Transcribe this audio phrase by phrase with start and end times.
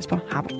[0.00, 0.54] Jesper Harbo.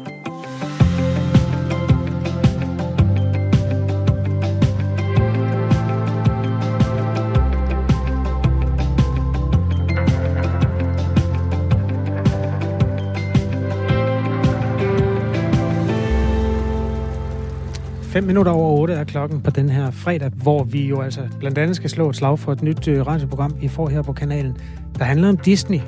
[18.02, 21.58] Fem minutter over 8 er klokken på den her fredag, hvor vi jo altså blandt
[21.58, 24.56] andet skal slå et slag for et nyt øh, radioprogram, I får her på kanalen,
[24.98, 25.80] der handler om Disney.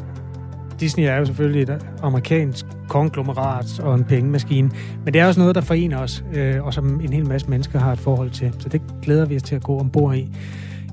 [0.81, 4.71] Disney er jo selvfølgelig et amerikansk konglomerat og en pengemaskine,
[5.05, 7.79] men det er også noget, der forener os, øh, og som en hel masse mennesker
[7.79, 8.53] har et forhold til.
[8.59, 10.29] Så det glæder vi os til at gå ombord i.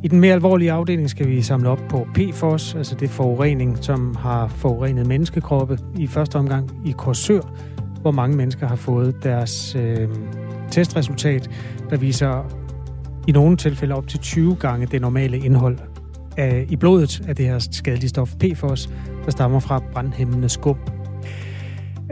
[0.04, 4.16] I den mere alvorlige afdeling skal vi samle op på PFOS, altså det forurening, som
[4.16, 7.42] har forurenet menneskekroppe i første omgang i Korsør,
[8.02, 10.08] hvor mange mennesker har fået deres øh,
[10.72, 11.50] testresultat,
[11.90, 12.54] der viser
[13.28, 15.78] i nogle tilfælde op til 20 gange det normale indhold
[16.38, 18.90] af, i blodet af det her skadelige stof PFOS,
[19.26, 20.78] der stammer fra brandhæmmende skum.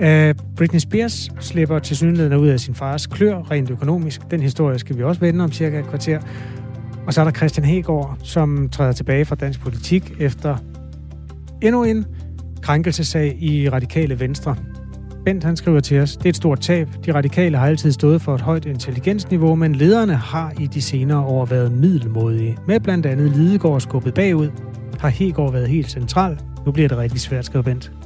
[0.01, 4.21] Uh, Britney Spears slipper til synligheden ud af sin fars klør rent økonomisk.
[4.31, 6.19] Den historie skal vi også vende om cirka et kvarter.
[7.07, 10.57] Og så er der Christian Hegård, som træder tilbage fra dansk politik efter
[11.61, 12.05] endnu en
[12.61, 14.55] krænkelsesag i radikale venstre.
[15.25, 16.87] Bent han skriver til os, det er et stort tab.
[17.05, 21.19] De radikale har altid stået for et højt intelligensniveau, men lederne har i de senere
[21.19, 22.57] år været middelmodige.
[22.67, 24.49] Med blandt andet Lidegaard skubbet bagud,
[24.99, 26.39] har Hegård været helt central.
[26.65, 27.96] Nu bliver det rigtig svært, skriver Bent.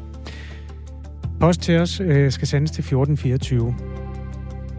[1.42, 3.76] Post til os øh, skal sendes til 1424.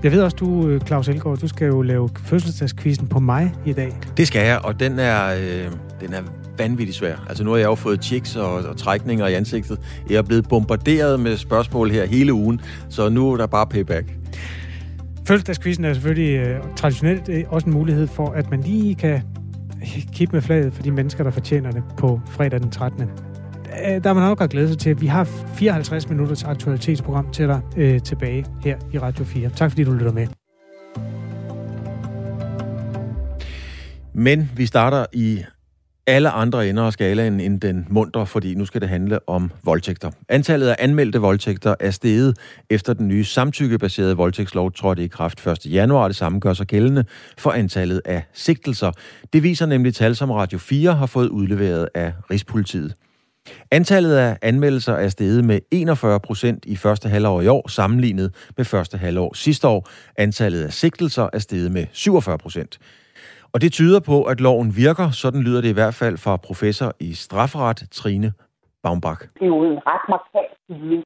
[0.03, 3.73] Jeg ved også, du, øh, Claus Elgaard, du skal jo lave fødselsdagskvisten på mig i
[3.73, 3.93] dag.
[4.17, 6.23] Det skal jeg, og den er, øh, den er
[6.59, 7.27] vanvittigt svær.
[7.29, 9.81] Altså nu har jeg jo fået chicks og, og trækninger i ansigtet.
[10.11, 14.17] Jeg er blevet bombarderet med spørgsmål her hele ugen, så nu er der bare payback.
[15.27, 19.23] Fødselsdagskvisten er selvfølgelig øh, traditionelt øh, også en mulighed for, at man lige kan
[20.13, 23.09] kippe med flaget for de mennesker, der fortjener det på fredag den 13.
[23.73, 25.01] Øh, der er man nok at glæde sig til.
[25.01, 29.51] Vi har 54 minutters aktualitetsprogram til dig øh, tilbage her i Radio 4.
[29.51, 30.27] Tak fordi du lytter med.
[34.15, 35.45] Men vi starter i
[36.07, 40.11] alle andre ender af skalaen end den mundre, fordi nu skal det handle om voldtægter.
[40.29, 42.39] Antallet af anmeldte voldtægter er steget
[42.71, 45.67] efter den nye samtykkebaserede voldtægtslov trådte i kraft 1.
[45.67, 46.09] januar.
[46.09, 47.05] Det samme gør sig gældende
[47.39, 48.93] for antallet af sigtelser.
[49.33, 52.95] Det viser nemlig tal, som Radio 4 har fået udleveret af Rigspolitiet.
[53.71, 58.65] Antallet af anmeldelser er steget med 41 procent i første halvår i år, sammenlignet med
[58.65, 59.89] første halvår sidste år.
[60.19, 62.79] Antallet af sigtelser er steget med 47 procent.
[63.55, 65.11] Og det tyder på, at loven virker.
[65.11, 68.33] Sådan lyder det i hvert fald fra professor i strafferet, Trine
[68.83, 69.23] Baumbach.
[69.35, 71.05] Det er jo en ret markant stigning,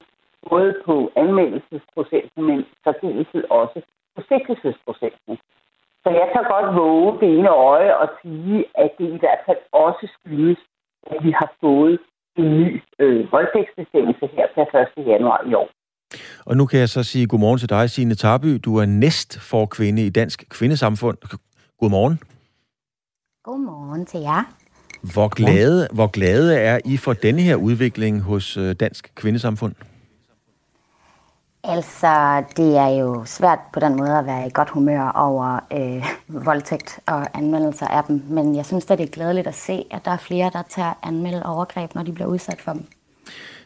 [0.51, 3.79] både på anmeldelsesprocenten, men særdeleshed også
[4.17, 5.35] på sigtelsesprocenten.
[6.03, 9.63] Så jeg kan godt våge det ene øje og sige, at det i hvert fald
[9.73, 10.61] også skyldes,
[11.13, 11.99] at vi har fået
[12.39, 15.07] en ny øh, voldtægtsbestemmelse her per 1.
[15.07, 15.69] januar i år.
[16.47, 18.61] Og nu kan jeg så sige godmorgen til dig, Signe Tarby.
[18.65, 21.19] Du er næst for kvinde i Dansk Kvindesamfund.
[21.81, 22.19] Godmorgen.
[23.45, 24.43] Godmorgen til jer.
[25.15, 29.75] Hvor glade, hvor glade er I for denne her udvikling hos øh, Dansk Kvindesamfund?
[31.69, 36.07] Altså, det er jo svært på den måde at være i godt humør over øh,
[36.29, 40.05] voldtægt og anmeldelser af dem, men jeg synes at det er glædeligt at se, at
[40.05, 42.87] der er flere, der tager anmelde overgreb, når de bliver udsat for dem.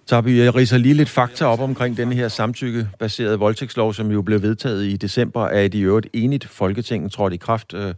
[0.06, 4.43] Tabi, jeg riser lige lidt fakta op omkring den her samtykkebaserede voldtægtslov, som jo blev
[4.43, 7.94] vedtaget i december af et i øvrigt enigt Folketing, trådte i kraft øh,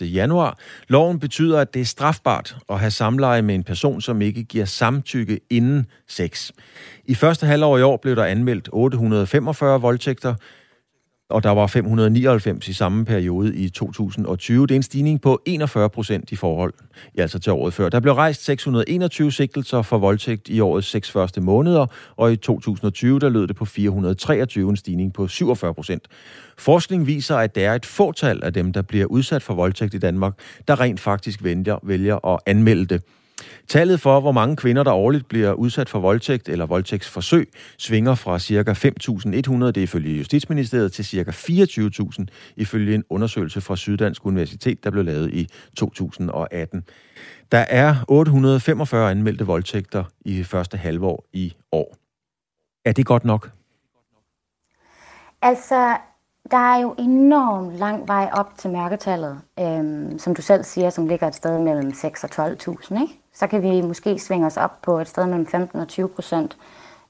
[0.00, 0.14] 1.
[0.14, 0.58] januar.
[0.88, 4.64] Loven betyder, at det er strafbart at have samleje med en person, som ikke giver
[4.64, 6.50] samtykke inden sex.
[7.04, 10.34] I første halvår i år blev der anmeldt 845 voldtægter,
[11.30, 14.66] og der var 599 i samme periode i 2020.
[14.66, 16.72] Det er en stigning på 41 procent i forhold,
[17.16, 17.88] ja, altså til året før.
[17.88, 21.86] Der blev rejst 621 sigtelser for voldtægt i årets seks første måneder,
[22.16, 26.08] og i 2020 der lød det på 423, en stigning på 47 procent.
[26.58, 29.98] Forskning viser, at der er et fåtal af dem, der bliver udsat for voldtægt i
[29.98, 30.32] Danmark,
[30.68, 33.02] der rent faktisk vælger, vælger at anmelde det.
[33.68, 38.38] Tallet for, hvor mange kvinder, der årligt bliver udsat for voldtægt eller voldtægtsforsøg, svinger fra
[38.38, 38.72] ca.
[38.72, 41.30] 5.100, det er ifølge Justitsministeriet, til ca.
[41.30, 42.24] 24.000
[42.56, 46.84] ifølge en undersøgelse fra Syddansk Universitet, der blev lavet i 2018.
[47.52, 51.96] Der er 845 anmeldte voldtægter i første halvår i år.
[52.84, 53.50] Er det godt nok?
[55.42, 55.96] Altså,
[56.50, 61.06] der er jo enormt lang vej op til mørketallet, øhm, som du selv siger, som
[61.06, 63.19] ligger et sted mellem 6 og 12.000, ikke?
[63.34, 66.56] Så kan vi måske svinge os op på et sted mellem 15 og 20 procent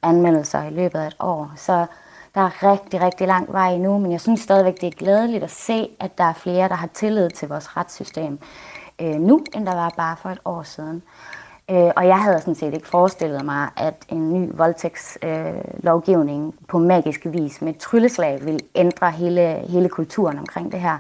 [0.03, 1.53] anmeldelser i løbet af et år.
[1.57, 1.87] Så
[2.35, 5.51] der er rigtig, rigtig lang vej endnu, men jeg synes stadigvæk, det er glædeligt at
[5.51, 8.39] se, at der er flere, der har tillid til vores retssystem
[9.01, 11.03] øh, nu, end der var bare for et år siden.
[11.71, 16.79] Øh, og jeg havde sådan set ikke forestillet mig, at en ny voldtægtslovgivning øh, på
[16.79, 20.99] magisk vis med et trylleslag vil ændre hele, hele kulturen omkring det her.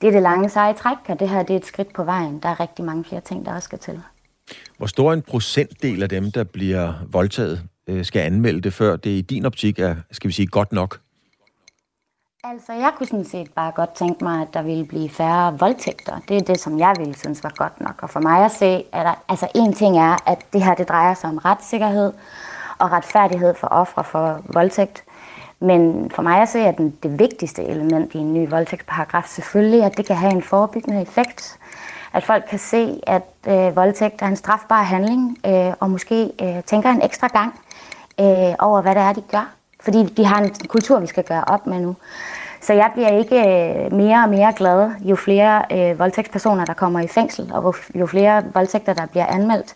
[0.00, 2.38] Det er det lange seje træk, og det her det er et skridt på vejen.
[2.38, 4.02] Der er rigtig mange flere ting, der også skal til.
[4.78, 9.10] Hvor stor en procentdel af dem, der bliver voldtaget, øh, skal anmelde det, før det
[9.10, 11.00] i din optik er, skal vi sige, godt nok?
[12.44, 16.20] Altså, jeg kunne sådan set bare godt tænke mig, at der ville blive færre voldtægter.
[16.28, 18.02] Det er det, som jeg ville synes var godt nok.
[18.02, 20.88] Og for mig at se, at der, altså en ting er, at det her det
[20.88, 22.12] drejer sig om retssikkerhed
[22.78, 25.04] og retfærdighed for ofre for voldtægt.
[25.60, 29.84] Men for mig at se, at den, det vigtigste element i en ny voldtægtsparagraf selvfølgelig,
[29.84, 31.58] at det kan have en forebyggende effekt.
[32.12, 36.62] At folk kan se, at øh, voldtægt er en strafbar handling, øh, og måske øh,
[36.62, 37.60] tænker en ekstra gang
[38.20, 39.54] øh, over, hvad det er, de gør.
[39.80, 41.96] Fordi de har en kultur, vi skal gøre op med nu.
[42.60, 47.00] Så jeg bliver ikke øh, mere og mere glad, jo flere øh, voldtægtspersoner, der kommer
[47.00, 49.74] i fængsel, og jo flere voldtægter, der bliver anmeldt.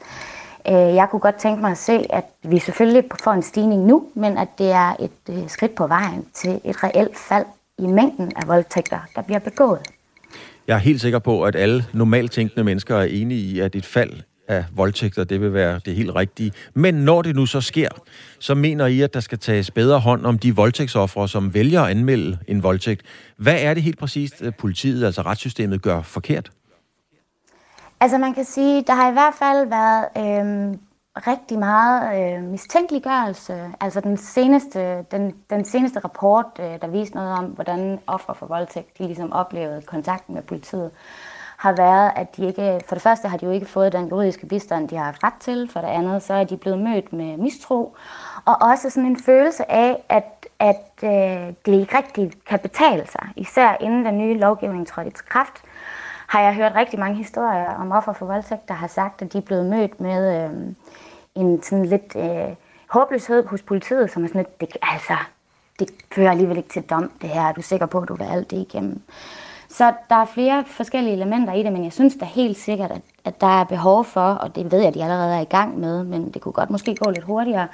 [0.68, 4.04] Øh, jeg kunne godt tænke mig at se, at vi selvfølgelig får en stigning nu,
[4.14, 7.46] men at det er et øh, skridt på vejen til et reelt fald
[7.78, 9.80] i mængden af voldtægter, der bliver begået.
[10.66, 13.86] Jeg er helt sikker på, at alle normalt tænkende mennesker er enige i, at et
[13.86, 14.12] fald
[14.48, 16.52] af voldtægter, det vil være det helt rigtige.
[16.74, 17.88] Men når det nu så sker,
[18.38, 21.90] så mener I, at der skal tages bedre hånd om de voldtægtsoffere, som vælger at
[21.90, 23.02] anmelde en voldtægt.
[23.36, 26.50] Hvad er det helt præcist, at politiet, altså retssystemet, gør forkert?
[28.00, 30.78] Altså man kan sige, der har i hvert fald været øh,
[31.16, 33.72] rigtig meget øh, mistænkeliggørelse.
[33.80, 38.46] Altså den seneste, den, den seneste rapport, øh, der viste noget om, hvordan ofre for
[38.46, 40.90] voldtægt, de ligesom oplevede kontakten med politiet,
[41.56, 44.46] har været, at de ikke, for det første har de jo ikke fået den juridiske
[44.46, 47.36] bistand, de har haft ret til, for det andet så er de blevet mødt med
[47.36, 47.96] mistro,
[48.44, 53.28] og også sådan en følelse af, at, at øh, det ikke rigtig kan betale sig,
[53.36, 55.62] især inden den nye lovgivning trådte i kraft,
[56.34, 59.38] har jeg hørt rigtig mange historier om offer for voldtægt, der har sagt, at de
[59.38, 60.50] er blevet mødt med øh,
[61.34, 62.54] en sådan lidt øh,
[62.90, 65.16] håbløshed hos politiet, som er sådan lidt, det, altså,
[65.78, 67.40] det fører alligevel ikke til dom, det her.
[67.42, 69.02] Er du sikker på, at du vil alt det igennem?
[69.68, 73.02] Så der er flere forskellige elementer i det, men jeg synes da helt sikkert, at,
[73.24, 75.78] at der er behov for, og det ved jeg, at de allerede er i gang
[75.78, 77.68] med, men det kunne godt måske gå lidt hurtigere,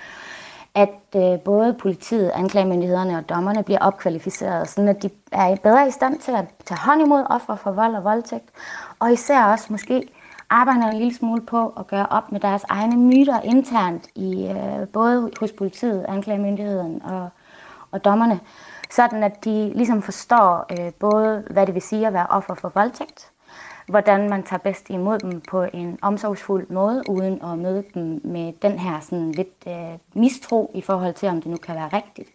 [0.74, 5.90] at øh, både politiet, anklagemyndighederne og dommerne bliver opkvalificeret, sådan at de er bedre i
[5.90, 8.50] stand til at tage hånd imod ofre for vold og voldtægt,
[8.98, 10.08] og især også måske
[10.50, 14.88] arbejder en lille smule på at gøre op med deres egne myter internt i øh,
[14.88, 17.28] både hos politiet, anklagemyndigheden og,
[17.90, 18.40] og dommerne,
[18.90, 22.68] sådan at de ligesom forstår øh, både, hvad det vil sige at være offer for
[22.74, 23.30] voldtægt,
[23.90, 28.52] hvordan man tager bedst imod dem på en omsorgsfuld måde, uden at møde dem med
[28.62, 29.74] den her sådan lidt øh,
[30.14, 32.28] mistro i forhold til, om det nu kan være rigtigt.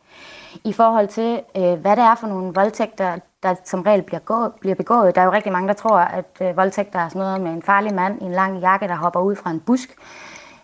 [0.63, 4.47] I forhold til, øh, hvad det er for nogle voldtægter, der som regel bliver, gå,
[4.59, 5.15] bliver begået.
[5.15, 7.61] Der er jo rigtig mange, der tror, at øh, voldtægter er sådan noget med en
[7.61, 9.95] farlig mand i en lang jakke, der hopper ud fra en busk.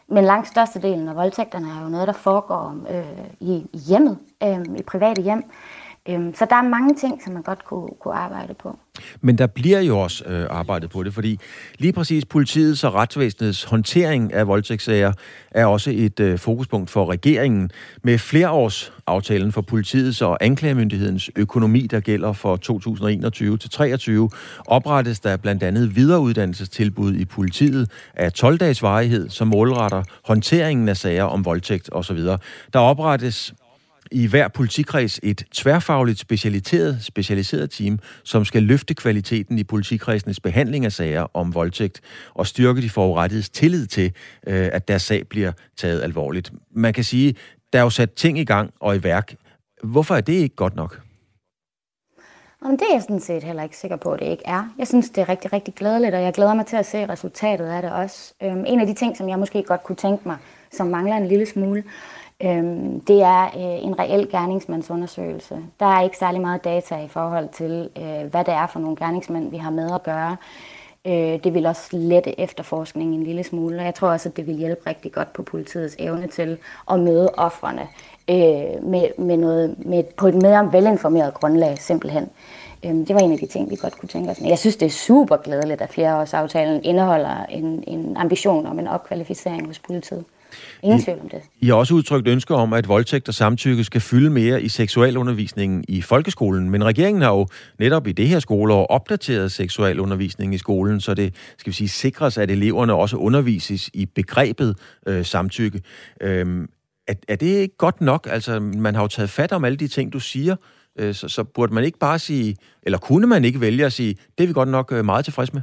[0.07, 3.05] Men langt størstedelen af voldtægterne er jo noget, der foregår øh,
[3.39, 5.43] i, i hjemmet, øh, i private hjem.
[6.09, 8.79] Øhm, så der er mange ting, som man godt kunne, kunne arbejde på.
[9.21, 11.39] Men der bliver jo også øh, arbejdet på det, fordi
[11.77, 15.13] lige præcis politiets og retsvæsenets håndtering af voldtægtssager
[15.51, 17.71] er også et øh, fokuspunkt for regeringen.
[18.03, 24.29] Med flereårsaftalen for politiets og anklagemyndighedens økonomi, der gælder for 2021 til 2023,
[24.67, 30.97] oprettes der blandt andet videreuddannelsestilbud i politiet af 12 dages varighed, som målretter håndteringen af
[30.97, 32.19] sager om voldtægt osv.
[32.73, 33.53] Der oprettes
[34.11, 40.85] i hver politikreds et tværfagligt specialiseret, specialiseret team, som skal løfte kvaliteten i politikredsenes behandling
[40.85, 42.01] af sager om voldtægt
[42.33, 44.13] og styrke de forurettedes tillid til,
[44.47, 46.51] øh, at deres sag bliver taget alvorligt.
[46.71, 47.35] Man kan sige,
[47.73, 49.35] der er jo sat ting i gang og i værk.
[49.83, 51.01] Hvorfor er det ikke godt nok?
[52.63, 54.73] Jamen, det er jeg sådan set heller ikke sikker på, at det ikke er.
[54.77, 57.65] Jeg synes, det er rigtig, rigtig glædeligt, og jeg glæder mig til at se resultatet
[57.65, 58.33] af det også.
[58.43, 60.37] Øhm, en af de ting, som jeg måske godt kunne tænke mig,
[60.71, 61.83] som mangler en lille smule,
[62.43, 65.57] Øhm, det er øh, en reel gerningsmandsundersøgelse.
[65.79, 68.95] Der er ikke særlig meget data i forhold til, øh, hvad det er for nogle
[68.95, 70.37] gerningsmænd, vi har med at gøre.
[71.05, 74.47] Øh, det vil også lette efterforskningen en lille smule, og jeg tror også, at det
[74.47, 76.57] vil hjælpe rigtig godt på politiets evne til
[76.91, 77.87] at møde offrene
[78.29, 82.29] øh, med, med noget, med, på et mere velinformeret grundlag simpelthen.
[82.85, 84.41] Øh, det var en af de ting, vi godt kunne tænke os.
[84.41, 89.67] Jeg synes, det er super glædeligt, at flereårsaftalen indeholder en, en ambition om en opkvalificering
[89.67, 90.25] hos politiet.
[90.83, 91.39] Ingen tvivl om det.
[91.59, 95.83] I har også udtrykt ønsker om, at voldtægt og samtykke skal fylde mere i seksualundervisningen
[95.87, 97.47] i folkeskolen, men regeringen har jo
[97.79, 102.37] netop i det her skoleår opdateret seksualundervisningen i skolen, så det skal vi sige, sikres,
[102.37, 104.77] at eleverne også undervises i begrebet
[105.07, 105.81] øh, samtykke.
[106.21, 106.67] Øhm,
[107.07, 108.27] er, er det ikke godt nok?
[108.31, 110.55] Altså, man har jo taget fat om alle de ting, du siger,
[110.99, 114.15] øh, så, så burde man ikke bare sige, eller kunne man ikke vælge at sige,
[114.37, 115.61] det er vi godt nok øh, meget tilfreds med?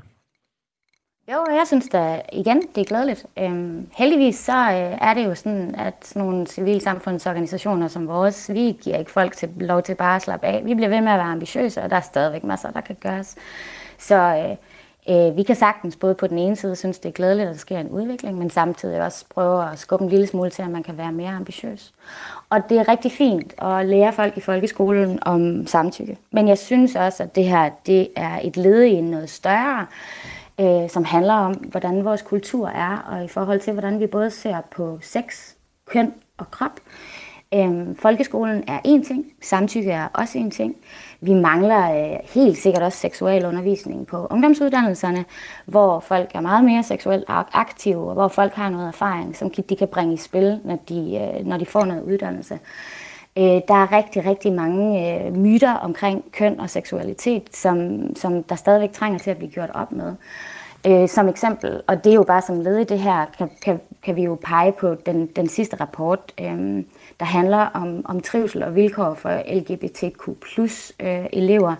[1.33, 3.27] Jo, jeg synes da igen, det er glædeligt.
[3.39, 8.77] Øhm, heldigvis så øh, er det jo sådan, at sådan nogle civilsamfundsorganisationer som vores, vi
[8.83, 10.63] giver ikke folk til, lov til bare at slappe af.
[10.65, 13.37] Vi bliver ved med at være ambitiøse, og der er stadigvæk masser, der kan gøres.
[13.99, 14.15] Så
[15.09, 17.55] øh, øh, vi kan sagtens både på den ene side synes, det er glædeligt, at
[17.55, 20.71] der sker en udvikling, men samtidig også prøve at skubbe en lille smule til, at
[20.71, 21.93] man kan være mere ambitiøs.
[22.51, 26.19] Og det er rigtig fint at lære folk i folkeskolen om samtykke.
[26.31, 29.87] Men jeg synes også, at det her det er et led i noget større,
[30.61, 34.31] øh, som handler om, hvordan vores kultur er, og i forhold til, hvordan vi både
[34.31, 35.53] ser på sex,
[35.87, 36.81] køn og krop.
[37.55, 40.77] Øhm, folkeskolen er en ting, samtykke er også en ting.
[41.21, 45.25] Vi mangler øh, helt sikkert også seksuel undervisning på ungdomsuddannelserne,
[45.67, 49.77] hvor folk er meget mere seksuelt aktive, og hvor folk har noget erfaring, som de
[49.77, 52.59] kan bringe i spil, når de, øh, når de får noget uddannelse.
[53.39, 58.55] Øh, der er rigtig, rigtig mange øh, myter omkring køn og seksualitet, som, som der
[58.55, 60.15] stadigvæk trænger til at blive gjort op med.
[60.87, 63.81] Øh, som eksempel, og det er jo bare som led i det her, kan, kan,
[64.03, 66.85] kan vi jo pege på den, den sidste rapport, øh,
[67.21, 71.75] der handler om, om trivsel og vilkår for LGBTQ plus øh, elever,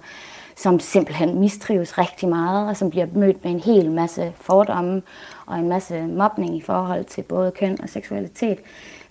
[0.57, 5.03] som simpelthen mistrives rigtig meget, og som bliver mødt med en hel masse fordomme
[5.47, 8.59] og en masse mobning i forhold til både køn og seksualitet.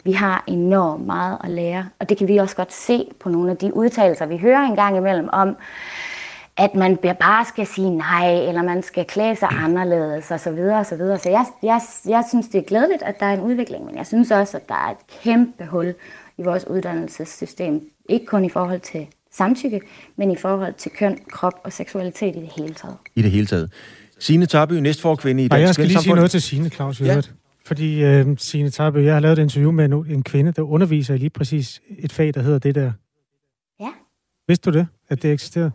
[0.04, 3.51] Vi har enormt meget at lære, og det kan vi også godt se på nogle
[3.51, 5.58] af de udtalelser, vi hører en gang imellem om,
[6.58, 10.38] at man bare skal sige nej, eller man skal klæde sig anderledes osv.
[10.38, 11.20] Så, videre, og så, videre.
[11.20, 14.06] så jeg, jeg, jeg synes, det er glædeligt, at der er en udvikling, men jeg
[14.08, 15.94] synes også, at der er et kæmpe hul
[16.38, 17.82] i vores uddannelsessystem.
[18.10, 19.82] Ikke kun i forhold til samtykke,
[20.16, 22.96] men i forhold til køn, krop og seksualitet i det hele taget.
[23.16, 23.72] I det hele taget.
[24.20, 27.01] Signe Tarby, næstforkvinde i Dansk Jeg skal lige sige noget til Signe, Claus.
[27.01, 27.22] Ja.
[27.67, 31.13] Fordi øh, Signe Tarby, jeg har lavet et interview med en, en kvinde, der underviser
[31.13, 32.91] i lige præcis et fag, der hedder det der.
[33.79, 33.89] Ja.
[34.47, 35.71] Vidste du det, at det eksisterede?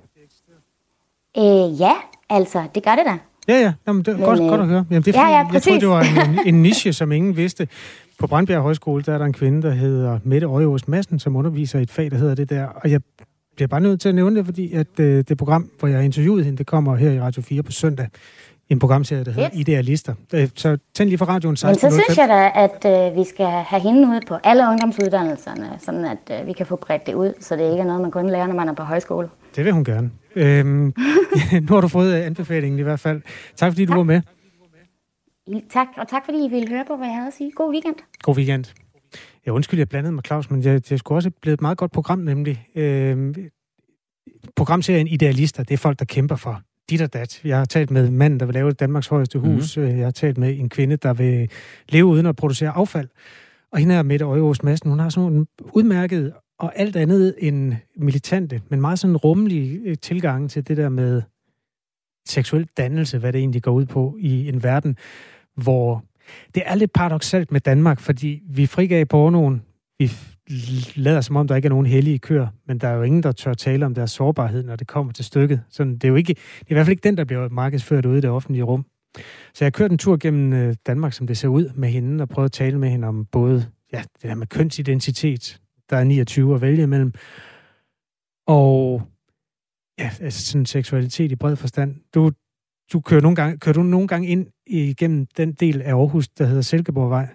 [1.39, 1.93] Øh, ja,
[2.31, 3.19] altså, det gør det da.
[3.49, 3.73] Ja, ja.
[3.87, 4.85] Jamen, det er Men, godt, øh, godt at høre.
[4.91, 7.69] Jamen, det er, ja, ja, jeg troede, det var en, en, niche, som ingen vidste.
[8.19, 11.79] På Brandbjerg Højskole, der er der en kvinde, der hedder Mette Øjeås Madsen, som underviser
[11.79, 12.65] i et fag, der hedder det der.
[12.65, 13.01] Og jeg
[13.57, 16.05] bliver bare nødt til at nævne det, fordi at øh, det program, hvor jeg har
[16.05, 18.09] interviewet hende, det kommer her i Radio 4 på søndag.
[18.69, 19.61] En programserie, der hedder yes.
[19.61, 20.15] Idealister.
[20.35, 21.87] Øh, så tænd lige for radioen 16.
[21.87, 25.71] Men så synes jeg da, at øh, vi skal have hende ud på alle ungdomsuddannelserne,
[25.79, 28.11] sådan at øh, vi kan få bredt det ud, så det ikke er noget, man
[28.11, 29.29] kun lærer, når man er på højskole.
[29.57, 30.11] Det vil hun gerne.
[30.37, 30.95] Øhm,
[31.69, 33.23] nu har du fået anbefalingen i hvert fald.
[33.57, 34.21] Tak fordi du var med.
[35.71, 37.51] Tak, og tak fordi I ville høre på, hvad jeg havde at sige.
[37.51, 37.97] God weekend.
[38.23, 38.65] God weekend.
[39.47, 41.93] Jeg undskyld, jeg blandede mig, Claus, men det, det skulle også blive et meget godt
[41.93, 42.67] program, nemlig.
[42.75, 43.35] Øhm,
[44.57, 47.45] programserien Idealister, det er folk, der kæmper for dit og dat.
[47.45, 49.77] Jeg har talt med manden, der vil lave Danmarks højeste hus.
[49.77, 49.97] Mm-hmm.
[49.97, 51.51] Jeg har talt med en kvinde, der vil
[51.89, 53.09] leve uden at producere affald.
[53.73, 54.91] Og hende er Mette Øjeås Madsen.
[54.91, 59.97] Hun har sådan en udmærket og alt andet end militante, men meget sådan rummelig øh,
[60.03, 61.23] tilgang til det der med
[62.29, 64.97] seksuel dannelse, hvad det egentlig går ud på i en verden,
[65.55, 66.05] hvor
[66.55, 69.63] det er lidt paradoxalt med Danmark, fordi vi frigav pornoen,
[69.99, 70.11] vi
[70.97, 73.33] lader som om, der ikke er nogen hellige køer, men der er jo ingen, der
[73.33, 75.63] tør tale om deres sårbarhed, når det kommer til stykket.
[75.71, 78.07] Så det er jo ikke, det er i hvert fald ikke den, der bliver markedsført
[78.07, 78.87] ude i det offentlige rum.
[79.55, 82.29] Så jeg kørte en tur gennem øh, Danmark, som det ser ud med hende, og
[82.29, 86.55] prøvede at tale med hende om både ja, det der med kønsidentitet, der er 29
[86.55, 87.13] at vælge imellem.
[88.47, 89.03] Og
[89.99, 91.97] ja, altså sådan seksualitet i bred forstand.
[92.15, 92.33] Du,
[92.93, 96.45] du kører, nogle gange, kører du nogle gange ind igennem den del af Aarhus, der
[96.45, 97.29] hedder Silkeborgvej?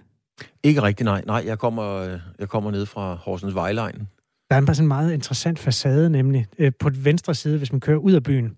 [0.64, 1.24] Ikke rigtig, nej.
[1.26, 4.08] Nej, jeg kommer, øh, jeg kommer ned fra Horsens Vejlejen.
[4.50, 7.80] Der er en sådan meget interessant facade, nemlig øh, på den venstre side, hvis man
[7.80, 8.58] kører ud af byen.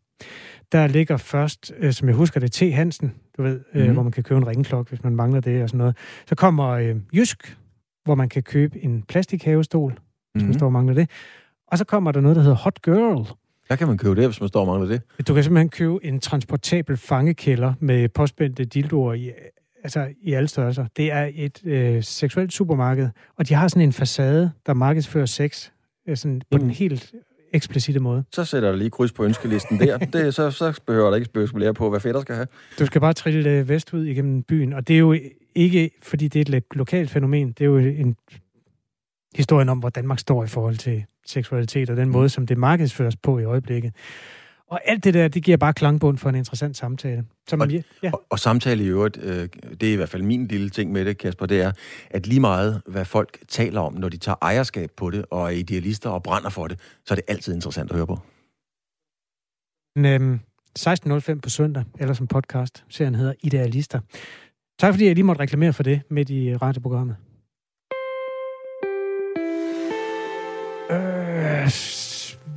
[0.71, 2.59] Der ligger først, øh, som jeg husker det, T.
[2.59, 3.93] Hansen, du ved, mm.
[3.93, 5.97] hvor man kan købe en ringklokke, hvis man mangler det og sådan noget.
[6.27, 7.57] Så kommer øh, Jysk,
[8.03, 10.41] hvor man kan købe en plastikhavestol, hvis mm-hmm.
[10.41, 10.59] man mhm.
[10.59, 11.09] står og mangler det.
[11.67, 13.27] Og så kommer der noget, der hedder Hot Girl.
[13.69, 15.27] Der kan man købe det, hvis man står og mangler det.
[15.27, 19.31] Du kan simpelthen købe en transportabel fangekælder med påspændte dildoer i,
[19.83, 20.85] altså i alle størrelser.
[20.97, 25.69] Det er et øh, seksuelt supermarked, og de har sådan en facade, der markedsfører sex
[26.07, 26.59] øh, sådan på mm.
[26.59, 27.13] den helt
[27.53, 28.23] eksplicite måde.
[28.31, 29.97] Så sætter du lige kryds på ønskelisten der.
[30.13, 32.47] det, så, så behøver der ikke spekulere på, hvad fætter skal have.
[32.79, 35.15] Du skal bare trille øh, vestud igennem byen, og det er jo
[35.55, 38.15] ikke, fordi det er et lokalt fænomen, det er jo en
[39.35, 42.11] historien om, hvor Danmark står i forhold til seksualitet og den mm.
[42.11, 43.93] måde, som det markedsføres på i øjeblikket.
[44.69, 47.25] Og alt det der, det giver bare klangbund for en interessant samtale.
[47.47, 47.81] Som og, ja.
[48.13, 49.49] og, og samtale i øvrigt, øh,
[49.81, 51.71] det er i hvert fald min lille ting med det, Kasper, det er,
[52.09, 55.49] at lige meget, hvad folk taler om, når de tager ejerskab på det, og er
[55.49, 58.19] idealister og brænder for det, så er det altid interessant at høre på.
[59.97, 60.39] Øhm,
[60.79, 62.83] 16.05 på søndag, eller som podcast.
[62.89, 63.99] Serien hedder Idealister.
[64.79, 67.15] Tak fordi jeg lige måtte reklamere for det midt i radioprogrammet.
[70.91, 71.98] Øh,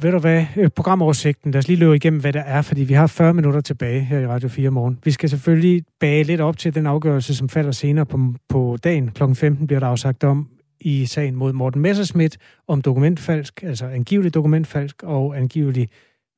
[0.03, 2.95] ved du hvad, øh, programoversigten, lad os lige løbe igennem, hvad der er, fordi vi
[2.95, 4.99] har 40 minutter tilbage her i Radio 4 morgen.
[5.05, 8.19] Vi skal selvfølgelig bage lidt op til den afgørelse, som falder senere på,
[8.49, 9.11] på dagen.
[9.11, 10.49] Klokken 15 bliver der afsagt om
[10.81, 15.89] i sagen mod Morten Messerschmidt om dokumentfalsk, altså angivelig dokumentfalsk og angivelig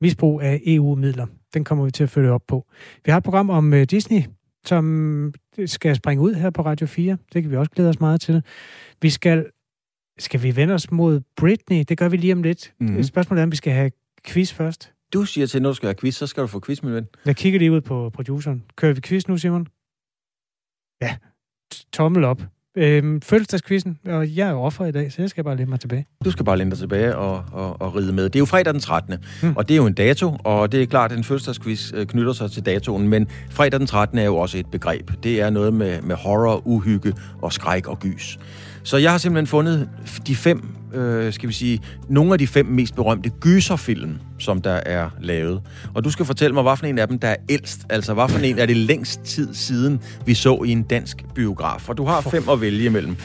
[0.00, 1.26] misbrug af EU-midler.
[1.54, 2.66] Den kommer vi til at følge op på.
[3.04, 4.22] Vi har et program om øh, Disney,
[4.66, 5.34] som
[5.66, 7.16] skal springe ud her på Radio 4.
[7.32, 8.42] Det kan vi også glæde os meget til.
[9.02, 9.46] Vi skal
[10.18, 11.84] skal vi vende os mod Britney?
[11.88, 12.74] Det gør vi lige om lidt.
[12.80, 13.02] Mm-hmm.
[13.02, 13.90] Spørgsmålet er, om vi skal have
[14.26, 14.92] quiz først.
[15.12, 17.06] Du siger til, når du skal have quiz, så skal du få quiz, min ven.
[17.26, 18.64] Jeg kigger lige ud på produceren.
[18.76, 19.66] Kører vi quiz nu, Simon?
[21.02, 21.16] Ja.
[21.92, 22.42] Tommel op.
[22.76, 26.06] Øhm, fødselsdagskvisten, og jeg er offer i dag, så jeg skal bare læne mig tilbage.
[26.24, 28.24] Du skal bare læne dig tilbage og, og, og ride med.
[28.24, 29.14] Det er jo fredag den 13.
[29.42, 29.56] Hmm.
[29.56, 32.32] Og det er jo en dato, og det er klart, at en fødselsdagsquiz øh, knytter
[32.32, 34.18] sig til datoen, men fredag den 13.
[34.18, 35.10] er jo også et begreb.
[35.22, 38.38] Det er noget med, med horror, uhygge og skræk og gys.
[38.84, 39.88] Så jeg har simpelthen fundet
[40.26, 44.80] de fem, øh, skal vi sige, nogle af de fem mest berømte gyserfilm, som der
[44.86, 45.62] er lavet.
[45.94, 47.80] Og du skal fortælle mig, hvad for en af dem, der er ældst.
[47.90, 51.80] Altså, hvad for en er det længst tid siden, vi så i en dansk biograf.
[51.80, 53.16] For du har fem at vælge imellem.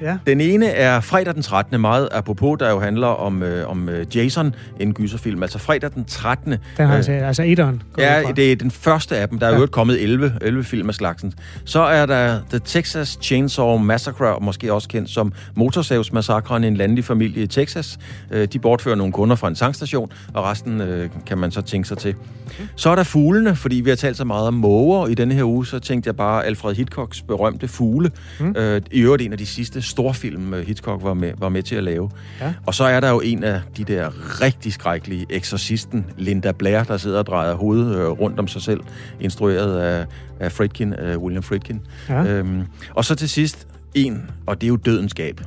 [0.00, 0.18] Ja.
[0.26, 1.80] Den ene er fredag den 13.
[1.80, 5.42] meget apropos, der jo handler om, øh, om øh, Jason, en gyserfilm.
[5.42, 6.52] Altså fredag den 13.
[6.52, 7.82] Den har øh, altså etteren.
[7.98, 9.38] Ja, det er den første af dem.
[9.38, 9.60] Der er ja.
[9.60, 11.32] jo kommet 11, 11 film af slagsen.
[11.64, 17.42] Så er der The Texas Chainsaw Massacre, måske også kendt som Motorsavsmassakren, en landlig familie
[17.42, 17.98] i Texas.
[18.30, 21.88] Øh, de bortfører nogle kunder fra en tankstation, og resten øh, kan man så tænke
[21.88, 22.14] sig til.
[22.76, 25.44] Så er der fuglene, fordi vi har talt så meget om måger i denne her
[25.44, 28.10] uge, så tænkte jeg bare Alfred Hitchcocks berømte fugle.
[28.40, 28.54] Mm.
[28.56, 31.76] Øh, I øvrigt en af de sidste storfilm, øh, Hitchcock var med, var med til
[31.76, 32.10] at lave.
[32.40, 32.54] Ja.
[32.66, 36.96] Og så er der jo en af de der rigtig skrækkelige eksorcisten, Linda Blair, der
[36.96, 38.80] sidder og drejer hovedet øh, rundt om sig selv,
[39.20, 40.06] instrueret af,
[40.40, 41.80] af Friedkin, uh, William Friedkin.
[42.08, 42.24] Ja.
[42.24, 42.62] Øhm,
[42.94, 45.40] og så til sidst en, og det er jo Dødenskab.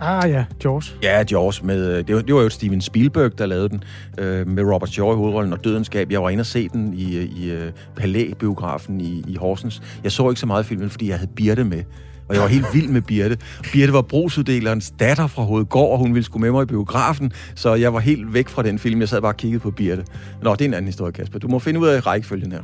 [0.00, 0.96] Ah ja, Jaws.
[1.02, 1.62] Ja, Jaws.
[1.62, 3.84] Med, øh, det, var, det var jo Steven Spielberg, der lavede den,
[4.18, 6.12] øh, med Robert Shaw i hovedrollen og Dødenskab.
[6.12, 7.62] Jeg var inde og se den i, i uh,
[7.96, 9.82] Palæ-biografen i, i Horsens.
[10.04, 11.82] Jeg så ikke så meget filmen, fordi jeg havde Birte med.
[12.28, 13.38] Og jeg var helt vild med Birte.
[13.72, 17.74] Birte var brugsuddelerens datter fra Hovedgård, og hun ville skulle med mig i biografen, så
[17.74, 19.00] jeg var helt væk fra den film.
[19.00, 20.04] Jeg sad bare og kiggede på Birte.
[20.42, 21.38] Nå, det er en anden historie, Kasper.
[21.38, 22.60] Du må finde ud af rækkefølgen her.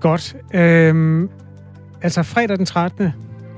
[0.00, 0.36] Godt.
[0.54, 1.28] Øhm,
[2.02, 3.08] altså fredag den 13.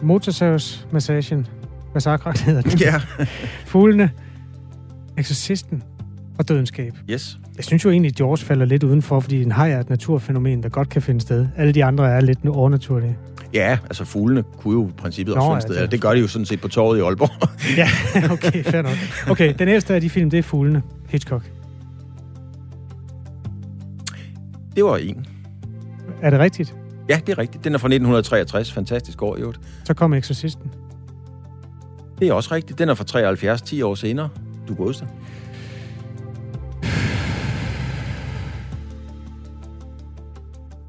[0.02, 1.46] Motorsavs-massagen.
[1.94, 2.78] Massakre hedder den.
[2.78, 3.00] Ja.
[3.66, 4.10] Fuglene.
[5.18, 5.82] Exorcisten
[6.38, 6.92] og dødenskab.
[7.10, 7.38] Yes.
[7.56, 10.62] Jeg synes jo egentlig, at George falder lidt udenfor, fordi den har er et naturfænomen,
[10.62, 11.46] der godt kan finde sted.
[11.56, 13.16] Alle de andre er lidt overnaturlige.
[13.54, 15.82] Ja, altså fuglene kunne jo i princippet Nå, også finde ja, sted.
[15.82, 15.90] Det...
[15.90, 17.48] det gør de jo sådan set på torvet i Aalborg.
[17.80, 17.88] ja,
[18.32, 18.92] okay, fair nok.
[19.30, 20.82] Okay, den ældste af de film, det er Fuglene.
[21.08, 21.50] Hitchcock.
[24.76, 25.26] Det var en.
[26.22, 26.74] Er det rigtigt?
[27.08, 27.64] Ja, det er rigtigt.
[27.64, 28.72] Den er fra 1963.
[28.72, 29.60] Fantastisk år øvrigt.
[29.84, 30.70] Så kom Exorcisten.
[32.18, 32.78] Det er også rigtigt.
[32.78, 34.28] Den er fra 73, 10 år senere.
[34.68, 35.06] Du godeste.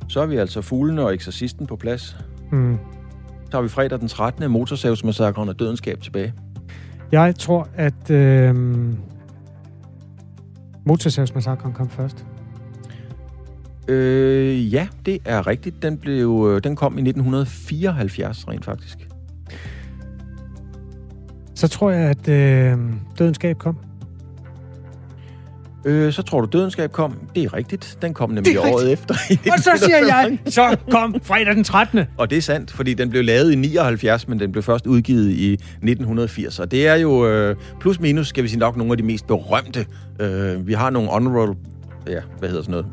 [0.10, 2.18] Så er vi altså fuglene og eksorcisten på plads.
[2.54, 2.78] Mm.
[3.52, 4.52] Så har vi fredag den 13.
[4.52, 6.34] motorsavsmassakren og dødenskab tilbage.
[7.12, 8.56] Jeg tror, at øh,
[10.86, 12.26] motorsavsmassakren kom først.
[13.88, 15.84] Øh, ja, det er rigtigt.
[15.84, 19.08] Den, blev, øh, den kom i 1974 rent faktisk.
[21.56, 22.80] Så tror jeg, at øh,
[23.20, 23.78] dødenskab kom.
[25.86, 27.18] Øh, så tror du, Dødenskab kom?
[27.36, 27.98] Det er rigtigt.
[28.02, 29.16] Den kom nemlig året efter.
[29.54, 32.00] Og så siger jeg, så kom fredag den 13.
[32.18, 35.30] Og det er sandt, fordi den blev lavet i 79, men den blev først udgivet
[35.30, 36.60] i 1980.
[36.60, 39.28] Og det er jo øh, plus minus, skal vi sige nok, nogle af de mest
[39.28, 39.86] berømte.
[40.20, 41.56] Øh, vi har nogle honorable...
[42.08, 42.86] Ja, hvad hedder sådan noget?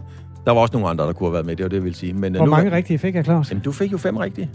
[0.47, 1.95] Der var også nogle andre, der kunne have været med, det var det, jeg vil
[1.95, 2.13] sige.
[2.13, 3.51] Men, øh, Hvor nu, mange rigtige fik jeg, Claus?
[3.51, 4.51] Jamen, du fik jo fem rigtige.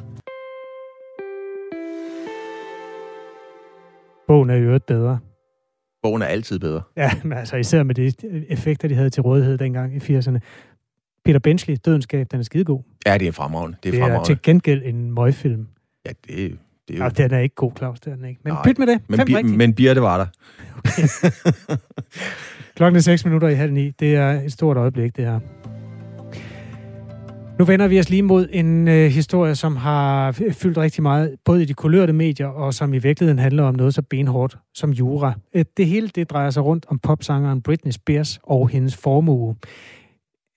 [4.27, 5.19] Bogen er jo øvrigt bedre.
[6.05, 6.81] Bogen er altid bedre.
[6.97, 8.11] Ja, men altså især med de
[8.49, 10.37] effekter, de havde til rådighed dengang i 80'erne.
[11.25, 12.81] Peter Benchley, Dødenskab, den er skidegod.
[13.05, 13.77] Ja, det er fremragende.
[13.83, 14.27] Det er, det er fremragende.
[14.29, 15.67] til gengæld en møgfilm.
[16.05, 17.03] Ja, det, det er jo...
[17.03, 18.41] Ja, den er ikke god, Claus, det er den ikke.
[18.43, 18.99] Men Nej, pyt med det.
[19.07, 20.25] Men, Fem bi- men Birte var der.
[20.77, 21.07] Okay.
[22.75, 23.89] Klokken er 6 minutter i halv ni.
[23.99, 25.39] Det er et stort øjeblik, det her.
[27.59, 31.61] Nu vender vi os lige mod en øh, historie, som har fyldt rigtig meget, både
[31.61, 35.33] i de kulørte medier, og som i virkeligheden handler om noget så benhårdt som jura.
[35.53, 39.55] Øh, det hele det drejer sig rundt om popsangeren Britney Spears og hendes formue.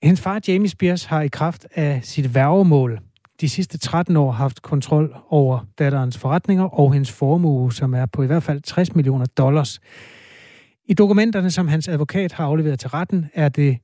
[0.03, 3.01] Hendes far Jamie Spears har i kraft af sit værgemål
[3.41, 8.23] de sidste 13 år haft kontrol over datterens forretninger og hendes formue, som er på
[8.23, 9.81] i hvert fald 60 millioner dollars.
[10.85, 13.79] I dokumenterne, som hans advokat har afleveret til retten, er det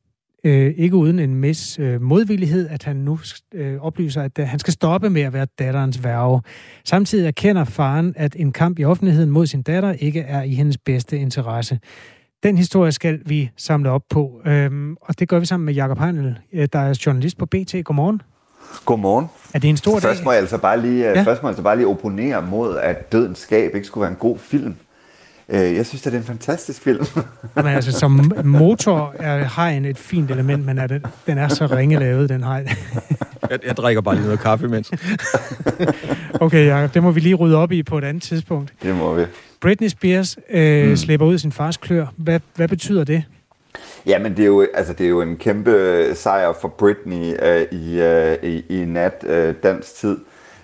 [0.44, 3.18] øh, ikke uden en mis øh, modvillighed, at han nu
[3.54, 6.40] øh, oplyser, at øh, han skal stoppe med at være datterens værve.
[6.84, 10.78] Samtidig erkender faren, at en kamp i offentligheden mod sin datter ikke er i hendes
[10.78, 11.78] bedste interesse.
[12.42, 15.98] Den historie skal vi samle op på, øhm, og det gør vi sammen med Jakob
[15.98, 17.74] Heinl, øh, der er journalist på BT.
[17.84, 18.22] Godmorgen.
[18.84, 19.26] Godmorgen.
[19.54, 20.24] Er det en stor først dag?
[20.24, 21.22] Må jeg altså bare lige, ja.
[21.22, 24.16] Først må jeg altså bare lige opponere mod, at Dødens Skab ikke skulle være en
[24.16, 24.76] god film.
[25.48, 27.04] Øh, jeg synes, at det er en fantastisk film.
[27.56, 31.66] Men altså, som motor er hajen et fint element, men er det, den er så
[31.66, 32.66] ringe lavet, den haj.
[33.50, 34.90] jeg, jeg drikker bare lige noget kaffe imens.
[36.40, 38.72] okay, Jacob, det må vi lige rydde op i på et andet tidspunkt.
[38.82, 39.24] Det må vi.
[39.60, 40.96] Britney Spears øh, mm.
[40.96, 42.06] slipper ud af sin fars klør.
[42.16, 43.24] Hvad, hvad betyder det?
[44.06, 47.66] Ja, men det er jo, altså, det er jo en kæmpe sejr for Britney øh,
[47.72, 50.18] i, øh, i, i nat øh, dansk tid.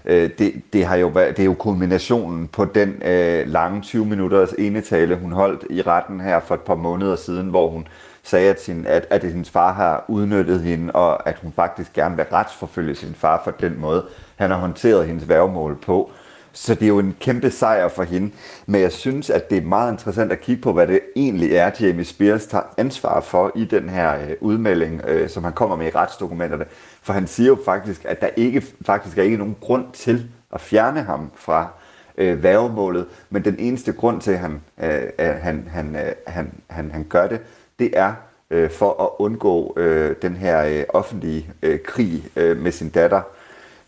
[0.04, 4.06] Øh, det, det, har jo været, det er jo kulminationen på den øh, lange 20
[4.06, 7.88] minutters enetale, hun holdt i retten her for et par måneder siden, hvor hun
[8.22, 12.16] sagde, at, sin, at, at hendes far har udnyttet hende, og at hun faktisk gerne
[12.16, 14.04] vil retsforfølge sin far for den måde,
[14.36, 16.12] han har håndteret hendes værgemål på.
[16.52, 18.30] Så det er jo en kæmpe sejr for hende.
[18.66, 21.70] Men jeg synes, at det er meget interessant at kigge på, hvad det egentlig er,
[21.80, 25.86] Jamie Spears tager ansvar for i den her øh, udmelding, øh, som han kommer med
[25.86, 26.64] i retsdokumenterne.
[27.02, 30.60] For han siger jo faktisk, at der ikke, faktisk er ikke nogen grund til at
[30.60, 31.68] fjerne ham fra
[32.18, 36.90] øh, værgemålet, men den eneste grund til, at han, øh, han, han, øh, han, han,
[36.90, 37.40] han gør det,
[37.78, 38.12] det er
[38.50, 43.22] øh, for at undgå øh, den her øh, offentlige øh, krig øh, med sin datter.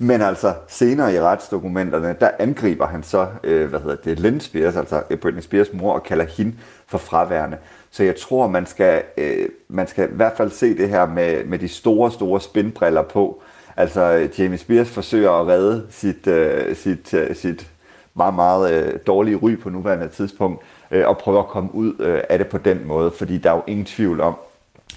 [0.03, 4.77] Men altså senere i retsdokumenterne, der angriber han så, øh, hvad hedder det, Lynn Spears,
[4.77, 6.55] altså øh, Britney Spears mor, og kalder hende
[6.87, 7.57] for fraværende.
[7.91, 11.45] Så jeg tror, man skal, øh, man skal i hvert fald se det her med,
[11.45, 13.43] med de store, store spindbriller på.
[13.77, 17.71] Altså Jamie Spears forsøger at redde sit, øh, sit, øh, sit
[18.15, 22.21] meget, meget øh, dårlige ry på nuværende tidspunkt, øh, og prøver at komme ud øh,
[22.29, 24.37] af det på den måde, fordi der er jo ingen tvivl om,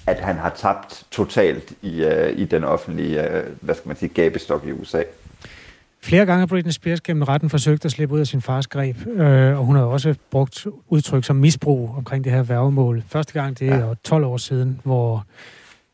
[0.06, 4.08] at han har tabt totalt i, øh, i den offentlige, øh, hvad skal man sige,
[4.08, 5.02] gabestok i USA.
[6.02, 9.06] Flere gange har Britney Spears gennem retten forsøgt at slippe ud af sin fars greb,
[9.06, 13.02] øh, og hun har også brugt udtryk som misbrug omkring det her værgemål.
[13.08, 13.94] Første gang, det er ja.
[14.04, 15.24] 12 år siden, hvor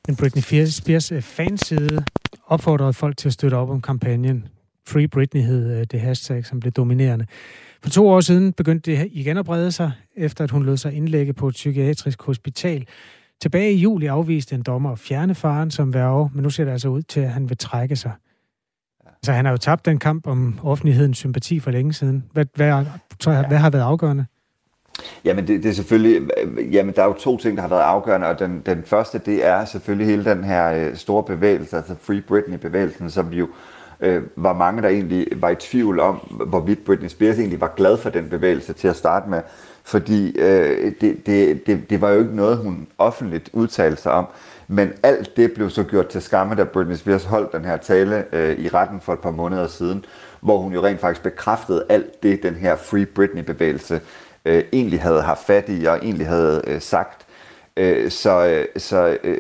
[0.09, 2.05] en Britney Spears øh, fanside
[2.47, 4.49] opfordrede folk til at støtte op om kampagnen.
[4.89, 7.27] Free Britney hed øh, det hashtag, som blev dominerende.
[7.83, 10.93] For to år siden begyndte det igen at brede sig, efter at hun lød sig
[10.93, 12.87] indlægge på et psykiatrisk hospital.
[13.43, 16.73] Tilbage i juli afviste en dommer at fjerne faren som værge, men nu ser det
[16.73, 18.13] altså ud til, at han vil trække sig.
[19.07, 22.25] Altså, han har jo tabt den kamp om offentlighedens sympati for længe siden.
[22.33, 22.85] Hvad, hvad,
[23.21, 24.27] tror jeg, hvad har været afgørende?
[25.25, 26.31] Jamen, det, det er selvfølgelig...
[26.73, 29.47] Jamen, der er jo to ting, der har været afgørende, og den, den første, det
[29.47, 33.51] er selvfølgelig hele den her øh, store bevægelse, altså Free Britney-bevægelsen, som vi jo øh,
[34.03, 36.15] Øh, var mange, der egentlig var i tvivl om,
[36.47, 39.41] hvorvidt Britney Spears egentlig var glad for den bevægelse til at starte med.
[39.85, 44.27] Fordi øh, det, det, det, det var jo ikke noget, hun offentligt udtalte sig om.
[44.69, 48.25] Men alt det blev så gjort til skamme, da Britney Spears holdt den her tale
[48.33, 50.05] øh, i retten for et par måneder siden,
[50.41, 54.01] hvor hun jo rent faktisk bekræftede alt det, den her Free Britney-bevægelse
[54.45, 57.27] øh, egentlig havde haft fat i og egentlig havde øh, sagt.
[57.77, 59.39] Øh, så, øh, så, øh,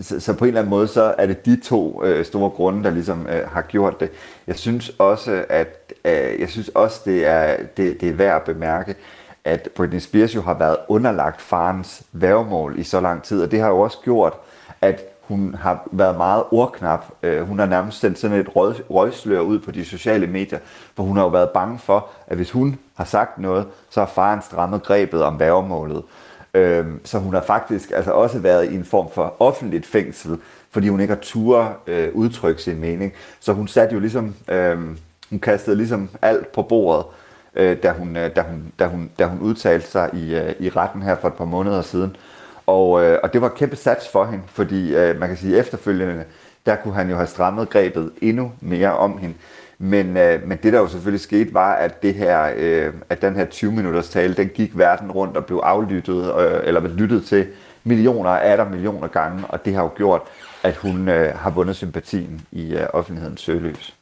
[0.00, 2.84] så, så på en eller anden måde, så er det de to øh, store grunde,
[2.84, 4.10] der ligesom øh, har gjort det.
[4.46, 8.42] Jeg synes også, at øh, jeg synes også, det er, det, det er værd at
[8.42, 8.94] bemærke,
[9.44, 13.60] at Britney Spears jo har været underlagt farens værgemål i så lang tid, og det
[13.60, 14.32] har jo også gjort,
[14.80, 17.04] at hun har været meget ordknap.
[17.22, 18.48] Øh, hun har nærmest sendt sådan et
[18.90, 20.58] røgslør ud på de sociale medier,
[20.94, 24.06] for hun har jo været bange for, at hvis hun har sagt noget, så har
[24.06, 26.02] faren strammet grebet om værgemålet.
[26.56, 30.38] Øh, så hun har faktisk altså også været i en form for offentligt fængsel,
[30.70, 33.12] fordi hun ikke har tur øh, udtrykke sin mening.
[33.40, 34.78] Så hun satte jo ligesom, øh,
[35.30, 37.06] hun kastede ligesom alt på bordet,
[37.54, 40.68] øh, da, hun, øh, da, hun, da, hun, da hun udtalte sig i, øh, i
[40.68, 42.16] retten her for et par måneder siden.
[42.66, 45.58] Og, øh, og det var et kæmpe sats for hende, fordi øh, man kan sige
[45.58, 46.24] efterfølgende,
[46.66, 49.34] der kunne han jo have strammet grebet endnu mere om hende.
[49.78, 53.36] Men, øh, men det der jo selvfølgelig skete var, at, det her, øh, at den
[53.36, 57.46] her 20 minutters tale, den gik verden rundt og blev aflyttet, øh, eller lyttet til
[57.84, 60.22] millioner af der millioner gange, og det har jo gjort,
[60.62, 63.94] at hun øh, har vundet sympatien i øh, offentlighedens søgeløs.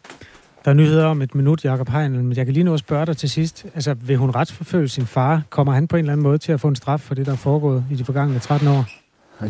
[0.64, 3.06] Der er nyheder om et minut, Jakob Heinl, men jeg kan lige nå at spørge
[3.06, 3.66] dig til sidst.
[3.74, 5.42] Altså, vil hun retsforfølge sin far?
[5.50, 7.32] Kommer han på en eller anden måde til at få en straf for det, der
[7.32, 9.03] er foregået i de forgangne 13 år?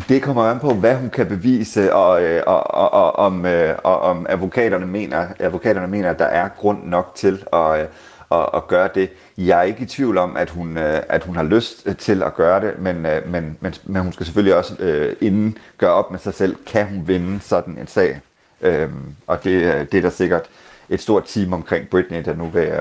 [0.09, 3.77] Det kommer an på, hvad hun kan bevise, og, øh, og, og, og, om, øh,
[3.83, 7.87] og om advokaterne mener, advokaterne mener, at der er grund nok til at, øh,
[8.31, 9.09] at, at gøre det.
[9.37, 12.61] Jeg er ikke i tvivl om, at hun, at hun har lyst til at gøre
[12.61, 16.33] det, men, men, men, men hun skal selvfølgelig også øh, inden gøre op med sig
[16.33, 18.21] selv, kan hun vinde sådan en sag.
[18.61, 20.43] Øhm, og det, det er der sikkert
[20.89, 22.71] et stort team omkring Britney, der nu vil,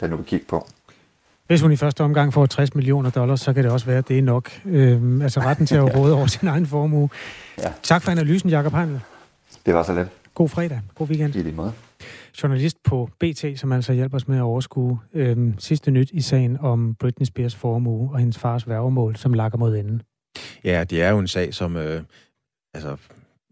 [0.00, 0.66] der nu vil kigge på.
[1.46, 4.08] Hvis hun i første omgang får 60 millioner dollars, så kan det også være, at
[4.08, 4.50] det er nok.
[4.64, 7.08] Øhm, altså retten til at råde over sin egen formue.
[7.58, 7.72] Ja.
[7.82, 9.00] Tak for analysen, Jakob Heindel.
[9.66, 10.08] Det var så let.
[10.34, 10.80] God fredag.
[10.94, 11.34] God weekend.
[11.36, 11.72] I lige måde.
[12.42, 16.58] Journalist på BT, som altså hjælper os med at overskue øhm, sidste nyt i sagen
[16.60, 20.02] om Britney Spears formue og hendes fars værgemål, som lakker mod enden.
[20.64, 21.76] Ja, det er jo en sag, som...
[21.76, 22.02] Øh,
[22.74, 22.96] altså,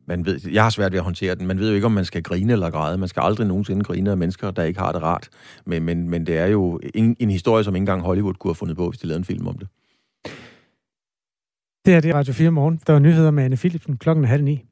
[0.06, 1.46] man ved, jeg har svært ved at håndtere den.
[1.46, 2.98] Man ved jo ikke, om man skal grine eller græde.
[2.98, 5.28] Man skal aldrig nogensinde grine af mennesker, der ikke har det rart.
[5.66, 8.54] Men, men, men det er jo en, en historie, som ikke engang Hollywood kunne have
[8.54, 9.68] fundet på, hvis de lavede en film om det.
[11.86, 12.80] Det er det Radio 4 morgen.
[12.86, 14.64] Der er nyheder med Anne Philipsen klokken halv ni.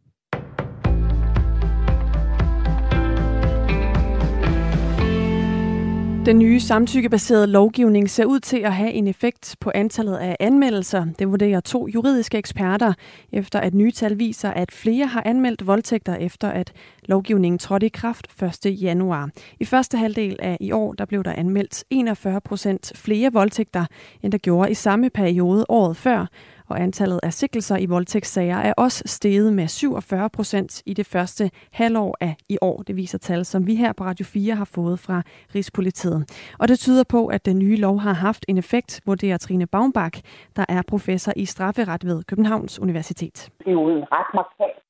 [6.27, 11.07] Den nye samtykkebaserede lovgivning ser ud til at have en effekt på antallet af anmeldelser.
[11.19, 12.93] Det vurderer to juridiske eksperter,
[13.33, 16.73] efter at nye tal viser, at flere har anmeldt voldtægter efter, at
[17.05, 18.83] lovgivningen trådte i kraft 1.
[18.83, 19.31] januar.
[19.61, 23.85] I første halvdel af i år der blev der anmeldt 41 procent flere voldtægter,
[24.23, 26.27] end der gjorde i samme periode året før,
[26.71, 31.51] og antallet af sikkelser i voldtægtssager er også steget med 47 procent i det første
[31.73, 32.83] halvår af i år.
[32.83, 35.23] Det viser tal, som vi her på Radio 4 har fået fra
[35.55, 36.21] Rigspolitiet.
[36.61, 40.23] Og det tyder på, at den nye lov har haft en effekt, vurderer Trine Baumbach,
[40.57, 43.51] der er professor i strafferet ved Københavns Universitet.
[43.59, 44.81] Det er jo en ret markant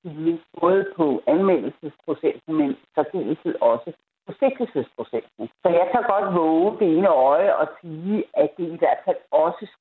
[0.61, 3.93] både på anmeldelsesprocenten, men særdeleshed også
[4.27, 5.45] forsigtighedsprocenten.
[5.63, 9.00] Så jeg kan godt våge det ene øje og sige, at det i hvert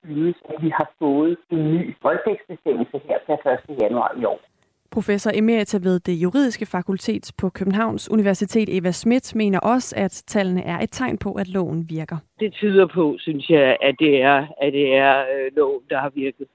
[0.10, 3.82] skyldes, at vi har fået en ny voldtægtsbestemmelse her per 1.
[3.82, 4.40] januar i år.
[4.92, 10.64] Professor emerita ved det juridiske fakultet på Københavns Universitet, Eva Schmidt, mener også, at tallene
[10.64, 12.18] er et tegn på, at loven virker.
[12.40, 16.12] Det tyder på, synes jeg, at det er, at det er øh, loven, der har
[16.16, 16.48] virket.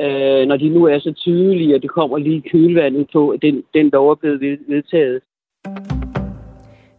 [0.00, 3.62] Øh, når de nu er så tydelige, og det kommer lige kølvandet på, at den,
[3.74, 5.20] den lov er blevet vedtaget.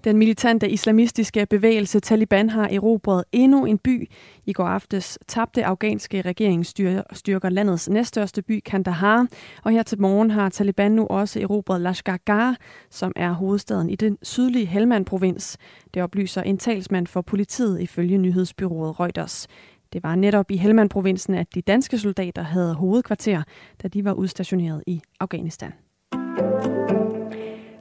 [0.03, 4.09] Den militante islamistiske bevægelse Taliban har erobret endnu en by.
[4.45, 9.27] I går aftes tabte afghanske regeringsstyrker landets næststørste by, Kandahar.
[9.63, 12.55] Og her til morgen har Taliban nu også erobret Lashkar
[12.89, 15.57] som er hovedstaden i den sydlige Helmand-provins.
[15.93, 19.47] Det oplyser en talsmand for politiet ifølge nyhedsbyrået Reuters.
[19.93, 23.43] Det var netop i Helmand-provinsen, at de danske soldater havde hovedkvarter,
[23.83, 25.71] da de var udstationeret i Afghanistan.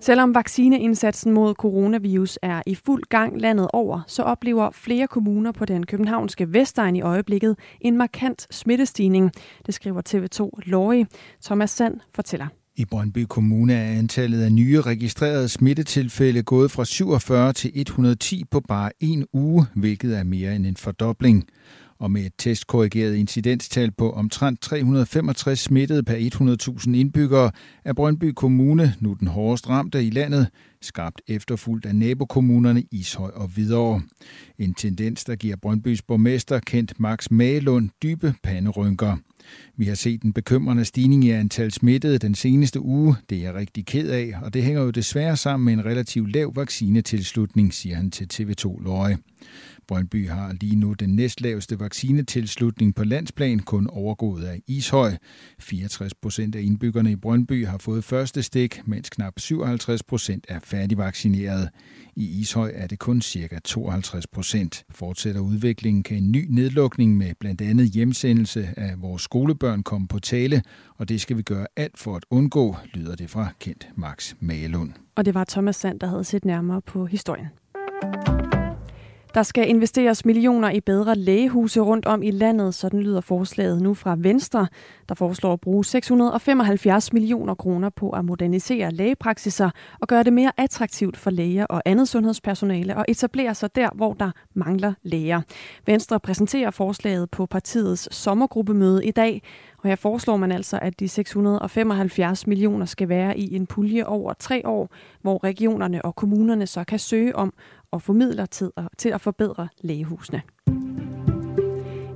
[0.02, 5.64] Selvom vaccineindsatsen mod coronavirus er i fuld gang landet over, så oplever flere kommuner på
[5.64, 9.32] den københavnske Vestegn i øjeblikket en markant smittestigning.
[9.66, 11.06] Det skriver TV2 Lorge.
[11.44, 12.46] Thomas Sand fortæller.
[12.76, 18.60] I Brøndby Kommune er antallet af nye registrerede smittetilfælde gået fra 47 til 110 på
[18.60, 21.44] bare en uge, hvilket er mere end en fordobling.
[22.00, 27.50] Og med et testkorrigeret incidenstal på omtrent 365 smittede per 100.000 indbyggere,
[27.84, 30.48] er Brøndby Kommune nu den hårdest ramte i landet,
[30.82, 34.02] skabt efterfulgt af nabokommunerne Ishøj og Hvidovre.
[34.58, 39.16] En tendens, der giver Brøndbys borgmester kendt Max Malund dybe panderynker.
[39.76, 43.16] Vi har set en bekymrende stigning i antal smittede den seneste uge.
[43.30, 46.32] Det er jeg rigtig ked af, og det hænger jo desværre sammen med en relativt
[46.32, 49.18] lav vaccinetilslutning, siger han til TV2 Løje.
[49.90, 55.12] Brøndby har lige nu den næstlaveste vaccinetilslutning på landsplan, kun overgået af Ishøj.
[55.58, 60.58] 64 procent af indbyggerne i Brøndby har fået første stik, mens knap 57 procent er
[60.64, 61.68] færdigvaccineret.
[62.16, 63.58] I Ishøj er det kun ca.
[63.64, 64.84] 52 procent.
[64.90, 70.18] Fortsætter udviklingen kan en ny nedlukning med blandt andet hjemsendelse af vores skolebørn komme på
[70.18, 70.62] tale,
[70.98, 74.92] og det skal vi gøre alt for at undgå, lyder det fra kendt Max Malund.
[75.16, 77.46] Og det var Thomas Sand, der havde set nærmere på historien.
[79.34, 83.94] Der skal investeres millioner i bedre lægehuse rundt om i landet, sådan lyder forslaget nu
[83.94, 84.66] fra Venstre,
[85.08, 90.52] der foreslår at bruge 675 millioner kroner på at modernisere lægepraksiser og gøre det mere
[90.56, 95.40] attraktivt for læger og andet sundhedspersonale og etablere sig der, hvor der mangler læger.
[95.86, 99.42] Venstre præsenterer forslaget på partiets sommergruppemøde i dag,
[99.78, 104.32] og her foreslår man altså, at de 675 millioner skal være i en pulje over
[104.32, 104.88] tre år,
[105.22, 107.52] hvor regionerne og kommunerne så kan søge om
[107.92, 110.42] og formidler til at, til at forbedre lægehusene.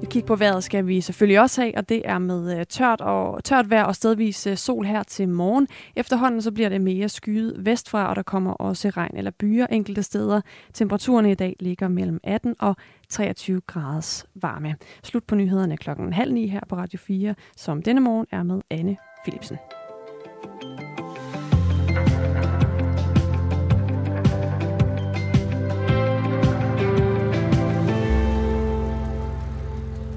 [0.04, 3.00] Et kig på vejret skal vi selvfølgelig også have, og det er med øh, tørt,
[3.00, 5.68] og, tørt vejr og stedvis øh, sol her til morgen.
[5.96, 10.02] Efterhånden så bliver det mere skyet vestfra, og der kommer også regn eller byer enkelte
[10.02, 10.40] steder.
[10.72, 12.76] Temperaturen i dag ligger mellem 18 og
[13.08, 14.76] 23 graders varme.
[15.02, 18.60] Slut på nyhederne klokken halv ni her på Radio 4, som denne morgen er med
[18.70, 19.56] Anne Philipsen.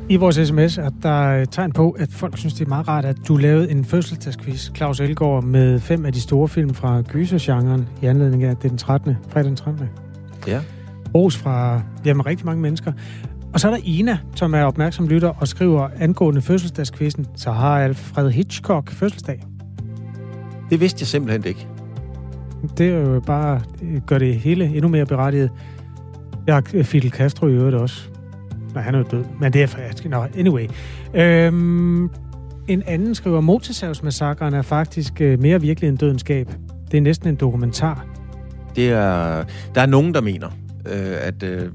[0.09, 3.17] I vores sms er der tegn på, at folk synes, det er meget rart, at
[3.27, 8.05] du lavede en fødselsdagsquiz, Claus Elgaard, med fem af de store film fra gysergenren i
[8.05, 9.17] anledning af det den 13.
[9.29, 9.89] fredag den 13.
[10.47, 10.61] Ja.
[11.15, 12.91] Ros fra jamen, rigtig mange mennesker.
[13.53, 17.79] Og så er der Ina, som er opmærksom lytter og skriver angående fødselsdagskvisten, så har
[17.79, 19.43] Alfred Hitchcock fødselsdag.
[20.69, 21.67] Det vidste jeg simpelthen ikke.
[22.77, 25.51] Det er jo bare, det gør det hele endnu mere berettiget.
[26.47, 28.09] Jeg har Fidel Castro i øvrigt også
[28.77, 29.23] men han er jo død.
[29.39, 30.09] Men det er for...
[30.09, 30.67] Nå, anyway.
[31.13, 32.09] Øhm,
[32.67, 36.47] En anden skriver, motorsavsmassakren er faktisk øh, mere virkelig end dødenskab.
[36.91, 38.05] Det er næsten en dokumentar.
[38.75, 39.43] Det er,
[39.75, 40.47] der er nogen, der mener,
[40.85, 41.69] øh, at øh,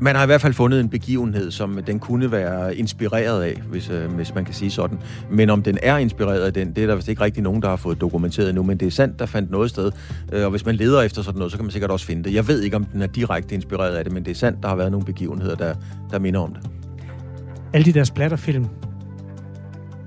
[0.00, 3.90] man har i hvert fald fundet en begivenhed, som den kunne være inspireret af, hvis,
[3.90, 4.98] øh, hvis man kan sige sådan.
[5.30, 7.68] Men om den er inspireret af den, det er der vist ikke rigtig nogen, der
[7.68, 8.62] har fået dokumenteret endnu.
[8.62, 9.92] Men det er sandt, der fandt noget sted.
[10.32, 12.34] Øh, og hvis man leder efter sådan noget, så kan man sikkert også finde det.
[12.34, 14.68] Jeg ved ikke, om den er direkte inspireret af det, men det er sandt, der
[14.68, 15.74] har været nogle begivenheder, der,
[16.10, 16.70] der minder om det.
[17.72, 18.66] Alle de der splatterfilm,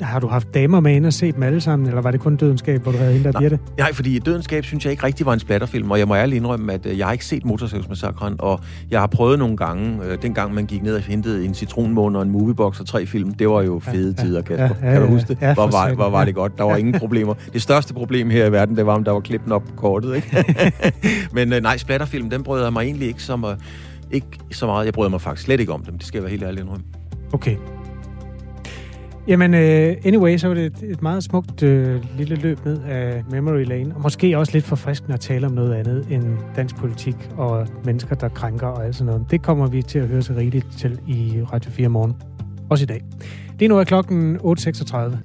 [0.01, 2.35] har du haft damer med ind og set dem alle sammen, eller var det kun
[2.35, 3.59] Dødenskab, hvor du havde hende der Birte?
[3.77, 6.73] Nej, fordi Dødenskab synes jeg ikke rigtig var en splatterfilm, og jeg må ærligt indrømme,
[6.73, 8.59] at øh, jeg har ikke set Motorsavsmassakren, og
[8.91, 12.23] jeg har prøvet nogle gange, øh, dengang man gik ned og hentede en citronmåne og
[12.23, 14.75] en moviebox og tre film, det var jo fede ja, tider, Kasper.
[14.81, 15.37] Ja, ja, kan du huske det?
[15.41, 16.57] Ja, hvor, var, hvor var det godt?
[16.57, 17.33] Der var ingen problemer.
[17.53, 20.15] Det største problem her i verden, det var, om der var klippen op på kortet,
[20.15, 20.73] ikke?
[21.35, 23.45] Men øh, nej, splatterfilm, den brød jeg mig egentlig ikke, som,
[24.11, 24.85] ikke så meget.
[24.85, 26.83] Jeg brød mig faktisk slet ikke om dem, det skal jeg være helt ærlig indrømme.
[27.33, 27.55] Okay.
[29.29, 33.23] Jamen, uh, anyway, så var det et, et meget smukt uh, lille løb ned af
[33.31, 37.15] Memory Lane, og måske også lidt forfriskende at tale om noget andet end dansk politik
[37.37, 39.31] og mennesker, der krænker og alt sådan noget.
[39.31, 42.13] Det kommer vi til at høre så rigeligt til i Radio 4 morgen.
[42.69, 43.01] Også i dag.
[43.59, 45.17] Det er nu er klokken 8.36.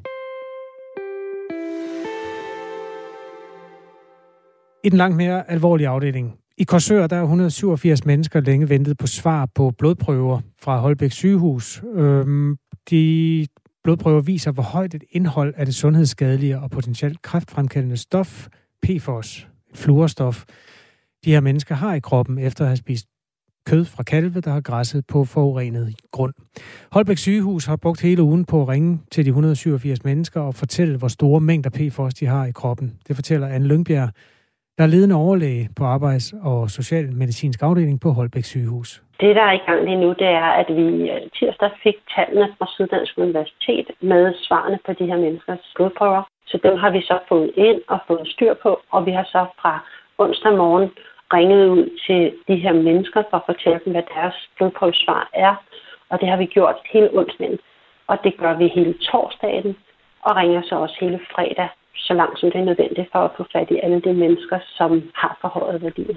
[4.84, 6.34] I den langt mere alvorlige afdeling.
[6.58, 11.82] I Korsør der er 187 mennesker længe ventet på svar på blodprøver fra Holbæk sygehus.
[11.94, 12.56] Øhm,
[12.90, 13.46] de
[13.84, 18.48] Blodprøver viser, hvor højt et indhold af det sundhedsskadelige og potentielt kræftfremkaldende stof,
[18.82, 20.44] PFOS, et fluorstof,
[21.24, 23.06] de her mennesker har i kroppen efter at have spist
[23.66, 26.34] kød fra kalve, der har græsset på forurenet grund.
[26.92, 30.98] Holbæk sygehus har brugt hele ugen på at ringe til de 187 mennesker og fortælle,
[30.98, 32.94] hvor store mængder PFOS de har i kroppen.
[33.08, 34.10] Det fortæller Anne Lyngbjerg,
[34.78, 39.02] der er ledende overlæge på arbejds- og socialmedicinsk afdeling på Holbæk sygehus.
[39.20, 42.48] Det, der er i gang lige nu, det er, at vi øh, tirsdag fik tallene
[42.58, 46.22] fra Syddansk Universitet med svarene på de her menneskers blodprøver.
[46.46, 49.46] Så dem har vi så fået ind og fået styr på, og vi har så
[49.60, 49.74] fra
[50.18, 50.90] onsdag morgen
[51.32, 55.54] ringet ud til de her mennesker for at fortælle dem, hvad deres blodprøvesvar er.
[56.10, 57.58] Og det har vi gjort hele onsdagen.
[58.06, 59.76] Og det gør vi hele torsdagen,
[60.22, 63.44] og ringer så også hele fredag, så langt som det er nødvendigt for at få
[63.52, 66.16] fat i alle de mennesker, som har forhøjet værdier.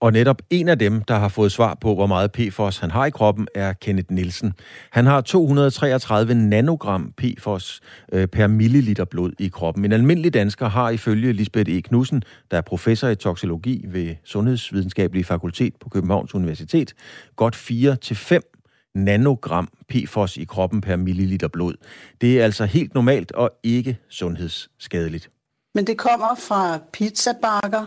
[0.00, 3.06] Og netop en af dem, der har fået svar på, hvor meget PFOS han har
[3.06, 4.52] i kroppen, er Kenneth Nielsen.
[4.90, 7.80] Han har 233 nanogram PFOS
[8.12, 9.84] øh, per milliliter blod i kroppen.
[9.84, 11.80] En almindelig dansker har ifølge Lisbeth E.
[11.80, 16.94] Knudsen, der er professor i toksologi ved Sundhedsvidenskabelige Fakultet på Københavns Universitet,
[17.36, 18.59] godt 4-5
[18.94, 21.74] nanogram PFOS i kroppen per milliliter blod.
[22.20, 25.30] Det er altså helt normalt og ikke sundhedsskadeligt.
[25.74, 27.86] Men det kommer fra pizzabakker,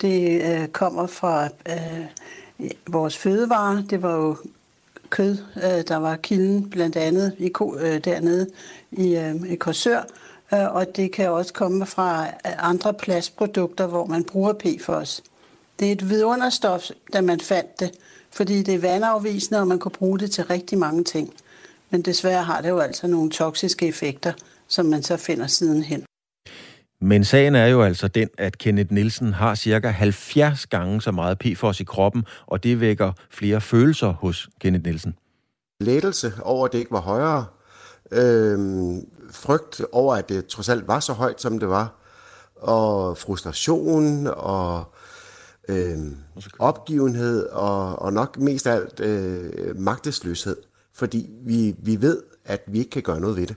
[0.00, 2.04] det øh, kommer fra øh,
[2.88, 3.82] vores fødevarer.
[3.82, 4.36] Det var jo
[5.10, 8.46] kød, øh, der var kilden blandt andet i, øh, dernede
[8.92, 10.02] i, øh, i Korsør.
[10.54, 15.22] Øh, og det kan også komme fra øh, andre plastprodukter, hvor man bruger PFOS.
[15.80, 17.90] Det er et vidunderstof, da man fandt det,
[18.32, 21.34] fordi det er vandafvisende, og man kunne bruge det til rigtig mange ting.
[21.90, 24.32] Men desværre har det jo altså nogle toksiske effekter,
[24.68, 26.04] som man så finder sidenhen.
[27.00, 31.38] Men sagen er jo altså den, at Kenneth Nielsen har cirka 70 gange så meget
[31.38, 35.14] PFOS i kroppen, og det vækker flere følelser hos Kenneth Nielsen.
[35.80, 37.46] Lettelse over, at det ikke var højere.
[38.12, 41.94] Øhm, frygt over, at det trods alt var så højt, som det var.
[42.56, 44.94] Og frustration og
[45.68, 46.16] øhm,
[46.58, 50.56] opgivenhed og, og nok mest af alt øh, magtesløshed.
[50.94, 53.56] Fordi vi, vi ved, at vi ikke kan gøre noget ved det.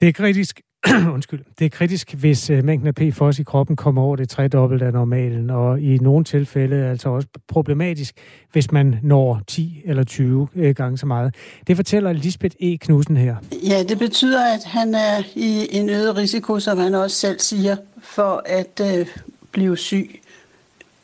[0.00, 0.60] Det er kritisk
[1.14, 4.82] undskyld, det er kritisk, hvis uh, mængden af PFOS i kroppen kommer over det tredobbelt
[4.82, 8.14] af normalen, og i nogle tilfælde er altså også problematisk,
[8.52, 11.34] hvis man når 10 eller 20 uh, øh, gange så meget.
[11.66, 12.76] Det fortæller Lisbeth E.
[12.76, 13.36] Knudsen her.
[13.68, 17.76] Ja, det betyder, at han er i en øget risiko, som han også selv siger,
[18.02, 19.06] for at uh,
[19.52, 20.20] blive syg.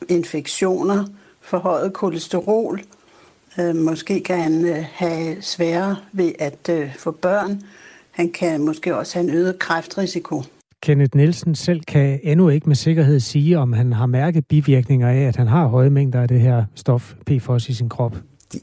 [0.08, 1.04] Infektioner,
[1.40, 2.80] forhøjet kolesterol,
[3.58, 7.62] uh, måske kan han uh, have sværere ved at uh, få børn,
[8.10, 10.42] han kan måske også have en øget kræftrisiko.
[10.82, 15.20] Kenneth Nielsen selv kan endnu ikke med sikkerhed sige, om han har mærket bivirkninger af,
[15.20, 18.16] at han har høje mængder af det her stof PFOS i sin krop.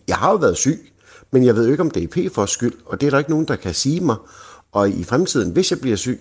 [0.07, 0.91] Jeg har jo været syg,
[1.31, 3.29] men jeg ved jo ikke, om det er PFOS skyld, og det er der ikke
[3.29, 4.15] nogen, der kan sige mig.
[4.71, 6.19] Og i fremtiden, hvis jeg bliver syg,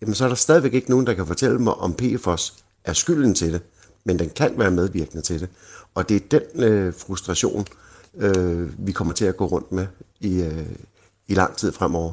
[0.00, 2.54] jamen så er der stadigvæk ikke nogen, der kan fortælle mig, om PFOS
[2.84, 3.60] er skylden til det,
[4.08, 5.48] men den kan være medvirkende til det.
[5.94, 7.66] Og det er den øh, frustration,
[8.16, 9.86] øh, vi kommer til at gå rundt med
[10.20, 10.66] i, øh,
[11.28, 12.12] i lang tid fremover.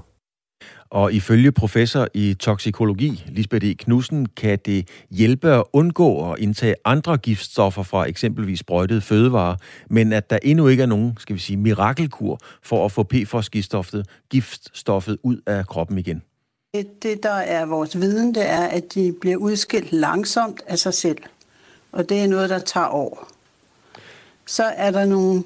[0.89, 3.73] Og ifølge professor i toksikologi, Lisbeth E.
[3.73, 9.55] Knudsen, kan det hjælpe at undgå at indtage andre giftstoffer fra eksempelvis sprøjtede fødevarer,
[9.89, 14.03] men at der endnu ikke er nogen, skal vi sige, mirakelkur for at få PFOS-giftstoffet
[14.29, 16.21] giftstoffet ud af kroppen igen.
[16.75, 20.93] Det, det, der er vores viden, det er, at de bliver udskilt langsomt af sig
[20.93, 21.17] selv.
[21.95, 23.27] Og det er noget, der tager år.
[24.45, 25.43] Så er der nogle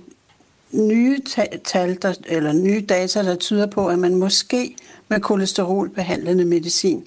[0.73, 1.19] nye
[1.65, 4.75] tal, der, eller nye data, der tyder på, at man måske
[5.07, 7.03] med kolesterolbehandlende medicin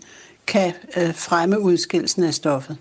[0.46, 2.76] kan øh, fremme udskillelsen af stoffet.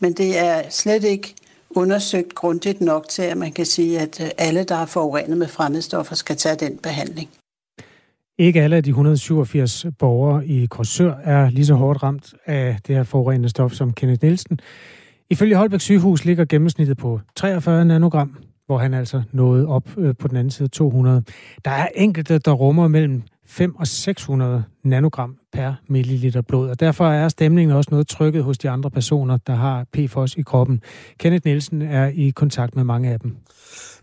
[0.00, 1.34] Men det er slet ikke
[1.70, 5.48] undersøgt grundigt nok til, at man kan sige, at øh, alle, der er forurenet med
[5.48, 7.28] fremmedstoffer, skal tage den behandling.
[8.38, 12.96] Ikke alle af de 187 borgere i Korsør er lige så hårdt ramt af det
[12.96, 14.60] her forurenende stof som Kenneth Nielsen.
[15.30, 20.28] Ifølge Holbæk sygehus ligger gennemsnittet på 43 nanogram, hvor han altså nåede op øh, på
[20.28, 21.22] den anden side 200.
[21.64, 27.06] Der er enkelte, der rummer mellem 5 og 600 nanogram per milliliter blod, og derfor
[27.06, 30.82] er stemningen også noget trykket hos de andre personer, der har PFOS i kroppen.
[31.18, 33.36] Kenneth Nielsen er i kontakt med mange af dem.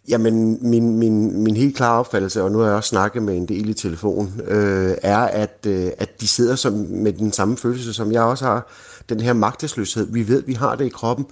[0.09, 3.47] Jamen, min, min, min helt klare opfattelse, og nu har jeg også snakket med en
[3.47, 7.93] del i telefon, øh, er, at, øh, at de sidder som, med den samme følelse,
[7.93, 8.71] som jeg også har.
[9.09, 10.07] Den her magtesløshed.
[10.13, 11.25] Vi ved, vi har det i kroppen.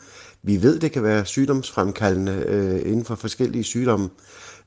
[0.43, 4.09] Vi ved, det kan være sygdomsfremkaldende øh, inden for forskellige sygdomme.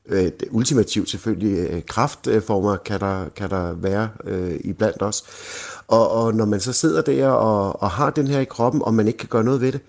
[0.05, 5.23] Øh, ultimativt selvfølgelig øh, kraftformer kan der, kan der være øh, i blandt os.
[5.87, 8.93] Og, og når man så sidder der og, og har den her i kroppen, og
[8.93, 9.81] man ikke kan gøre noget ved det,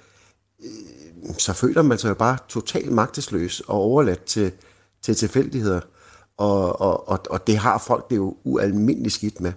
[0.64, 4.53] øh, så føler man sig jo bare totalt magtesløs og overladt til,
[5.03, 5.81] til tilfældigheder.
[6.37, 9.53] Og, og, og, og det har folk det jo ualmindeligt skidt med.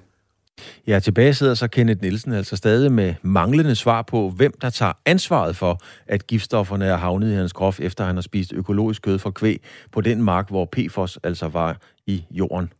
[0.87, 4.93] Ja, tilbage sidder så Kenneth Nielsen altså stadig med manglende svar på, hvem der tager
[5.05, 9.19] ansvaret for, at giftstofferne er havnet i hans krop, efter han har spist økologisk kød
[9.19, 11.77] fra kvæg på den mark, hvor PFOS altså var
[12.07, 12.73] i jorden.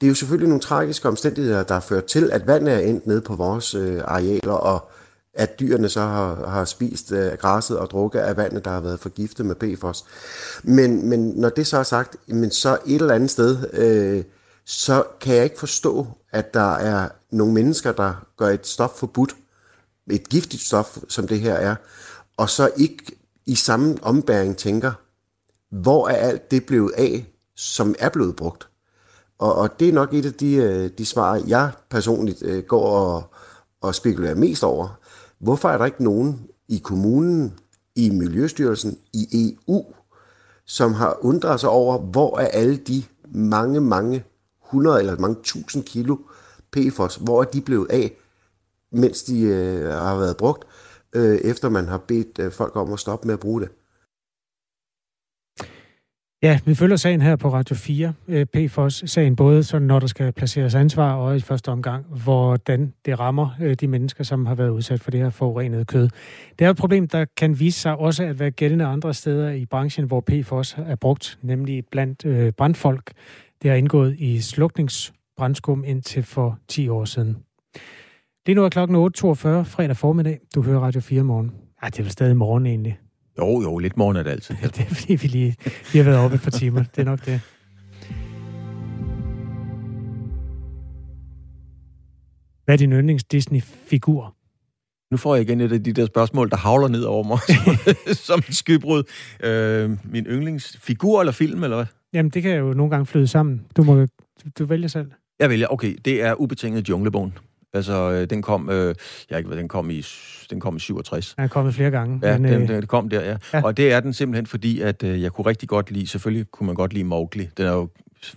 [0.00, 3.06] Det er jo selvfølgelig nogle tragiske omstændigheder, der har ført til, at vandet er endt
[3.06, 4.90] ned på vores øh, arealer, og
[5.34, 9.00] at dyrene så har, har spist øh, græsset og drukket af vandet, der har været
[9.00, 10.04] forgiftet med PFOS.
[10.62, 14.24] Men, men når det så er sagt, men så et eller andet sted, øh,
[14.70, 19.36] så kan jeg ikke forstå, at der er nogle mennesker, der gør et stof forbudt,
[20.10, 21.76] et giftigt stof, som det her er,
[22.36, 23.04] og så ikke
[23.46, 24.92] i samme ombæring tænker,
[25.70, 28.68] hvor er alt det blevet af, som er blevet brugt?
[29.38, 32.88] Og, og det er nok et af de, øh, de svar, jeg personligt øh, går
[32.88, 33.34] og,
[33.80, 34.98] og spekulerer mest over.
[35.38, 37.54] Hvorfor er der ikke nogen i kommunen,
[37.96, 39.84] i Miljøstyrelsen, i EU,
[40.64, 44.24] som har undret sig over, hvor er alle de mange, mange
[44.68, 46.16] 100 eller mange tusind kilo
[46.72, 48.16] PFOS, hvor er de blevet af,
[48.92, 50.64] mens de øh, har været brugt,
[51.12, 53.68] øh, efter man har bedt øh, folk om at stoppe med at bruge det.
[56.42, 60.32] Ja, vi følger sagen her på Radio 4, øh, PFOS-sagen, både sådan, når der skal
[60.32, 64.70] placeres ansvar, og i første omgang, hvordan det rammer øh, de mennesker, som har været
[64.70, 66.08] udsat for det her forurenede kød.
[66.58, 69.66] Det er et problem, der kan vise sig også at være gældende andre steder i
[69.66, 73.12] branchen, hvor PFOS er brugt, nemlig blandt øh, brandfolk.
[73.62, 77.36] Det har indgået i slukningsbrandskum indtil for 10 år siden.
[78.46, 79.02] Lige nu er klokken 8.42
[79.62, 80.40] fredag formiddag.
[80.54, 81.52] Du hører Radio 4 morgen.
[81.82, 82.98] Ej, det er vel stadig morgen egentlig.
[83.38, 84.56] Jo, jo, lidt morgen er det altid.
[84.76, 85.56] Det er fordi, vi lige
[85.92, 86.82] vi har været oppe et par timer.
[86.82, 87.40] Det er nok det.
[92.64, 94.34] Hvad er din yndlings Disney-figur?
[95.10, 97.38] Nu får jeg igen et af de der spørgsmål, der havler ned over mig
[98.28, 99.02] som et skybrud.
[99.44, 101.86] Øh, min yndlingsfigur eller film, eller hvad?
[102.12, 103.66] Jamen, det kan jo nogle gange flyde sammen.
[103.76, 104.06] Du må
[104.58, 105.10] du, vælger selv.
[105.40, 107.38] Jeg vælger, okay, det er ubetinget Junglebogen.
[107.72, 108.94] Altså, øh, den kom, øh,
[109.30, 110.04] jeg ikke den kom i,
[110.50, 111.34] den kom i 67.
[111.34, 112.20] Den er kommet flere gange.
[112.22, 112.68] Ja, men, den, øh...
[112.68, 113.36] den kom der, ja.
[113.52, 113.62] ja.
[113.64, 116.66] Og det er den simpelthen, fordi at øh, jeg kunne rigtig godt lide, selvfølgelig kunne
[116.66, 117.48] man godt lide Mowgli.
[117.56, 117.88] Den er jo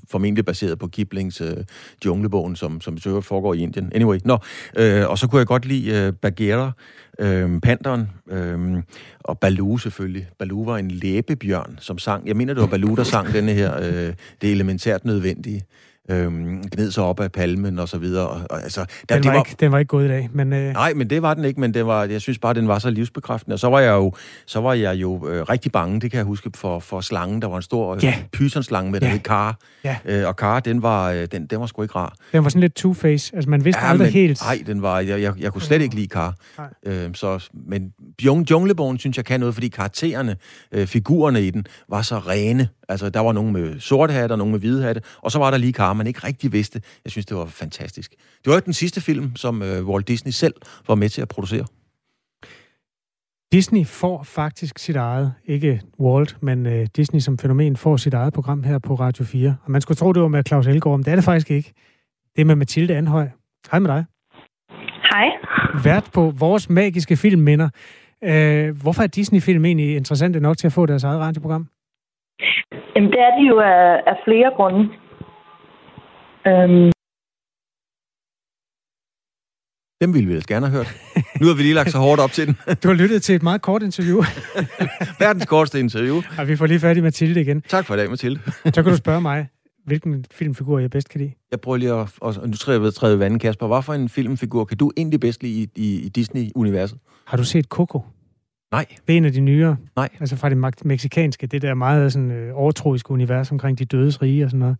[0.09, 1.57] formentlig baseret på Kiplings øh,
[2.05, 3.91] Junglebogen, som, som så foregår i Indien.
[3.95, 4.37] Anyway, nå.
[4.77, 6.71] Øh, og så kunne jeg godt lide øh, Bagheera,
[7.19, 8.83] øh, Panderen, øh,
[9.19, 10.27] og Baloo selvfølgelig.
[10.39, 12.27] Baloo var en læbebjørn, som sang.
[12.27, 15.63] Jeg mener, det var Baloo, der sang denne her, øh, det elementært nødvendige
[16.09, 18.27] øhm, gned sig op af palmen og så videre.
[18.27, 20.29] Og, og, altså, der, den, var det var, ikke, den var ikke god i dag.
[20.33, 20.73] Men, øh...
[20.73, 22.89] Nej, men det var den ikke, men det var, jeg synes bare, den var så
[22.89, 23.53] livsbekræftende.
[23.53, 24.13] Og så var jeg jo,
[24.45, 27.41] så var jeg jo øh, rigtig bange, det kan jeg huske, for, for slangen.
[27.41, 28.15] Der var en stor øh, ja.
[28.31, 29.11] pythonslange med, der ja.
[29.11, 29.57] hed Kar.
[29.83, 29.97] Ja.
[30.05, 32.15] Øh, og Kar, den var, øh, den, den var sgu ikke rar.
[32.31, 33.31] Den var sådan lidt two-face.
[33.35, 34.41] Altså, man vidste ja, aldrig men, helt...
[34.41, 36.35] Nej, den var, jeg, jeg, jeg kunne slet ikke lide Kar.
[36.85, 37.91] Øh, så, men
[38.51, 40.35] Junglebogen synes jeg kan noget, fordi karaktererne,
[40.71, 42.67] øh, figurerne i den, var så rene.
[42.89, 45.51] Altså, der var nogen med sorte hatte, og nogen med hvide hatte, og så var
[45.51, 46.81] der lige Kar, man ikke rigtig vidste.
[47.05, 48.11] Jeg synes, det var fantastisk.
[48.11, 50.53] Det var jo den sidste film, som øh, Walt Disney selv
[50.87, 51.65] var med til at producere.
[53.51, 58.33] Disney får faktisk sit eget, ikke Walt, men øh, Disney som fænomen får sit eget
[58.33, 59.55] program her på Radio 4.
[59.63, 61.73] Og man skulle tro, det var med Claus Elgaard, men det er det faktisk ikke.
[62.35, 63.27] Det er med Mathilde Anhøj,
[63.71, 64.05] Hej med dig.
[65.11, 65.27] Hej.
[65.83, 67.69] Vært på vores magiske filmminder.
[68.23, 71.67] Øh, hvorfor er Disney-film egentlig interessante nok til at få deres eget radioprogram?
[72.95, 74.89] Jamen, det er de jo af, af flere grunde.
[76.47, 76.91] Øhm,
[80.01, 80.95] Dem ville vi ellers gerne have hørt.
[81.41, 82.55] Nu har vi lige lagt så hårdt op til den.
[82.83, 84.23] Du har lyttet til et meget kort interview.
[85.19, 86.21] Verdens korteste interview.
[86.37, 87.61] Og vi får lige fat i Mathilde igen.
[87.61, 88.39] Tak for i dag, Mathilde.
[88.65, 89.47] Så kan du spørge mig,
[89.85, 91.31] hvilken filmfigur jeg bedst kan lide.
[91.51, 92.09] Jeg prøver lige at...
[92.21, 93.67] Og nu jeg ved træde vandet, Kasper.
[93.67, 96.97] Hvad for en filmfigur kan du egentlig bedst lide i, i, i Disney-universet?
[97.25, 98.01] Har du set Coco?
[98.71, 98.85] Nej.
[99.07, 99.77] Det er en af de nyere.
[99.95, 100.09] Nej.
[100.19, 104.43] Altså fra det meksikanske, det der meget sådan, øh, overtroiske univers omkring de dødes rige
[104.43, 104.77] og sådan noget.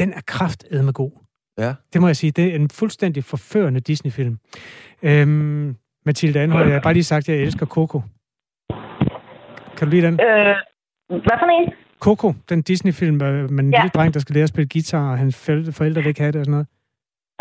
[0.00, 1.10] Den er kraftedme god.
[1.58, 1.74] Ja.
[1.92, 2.30] Det må jeg sige.
[2.30, 4.38] Det er en fuldstændig forførende Disney-film.
[5.02, 5.76] Øhm,
[6.06, 8.02] Mathilde Anhøj, jeg har bare lige sagt, at jeg elsker Coco.
[9.76, 10.14] Kan du lide den?
[10.14, 10.56] øh,
[11.08, 11.72] hvad for en?
[12.00, 13.80] Coco, den Disney-film øh, med en Ja.
[13.80, 16.32] lille dreng, der skal lære at spille guitar, og hans forældre, forældre vil ikke have
[16.32, 16.66] det og sådan noget.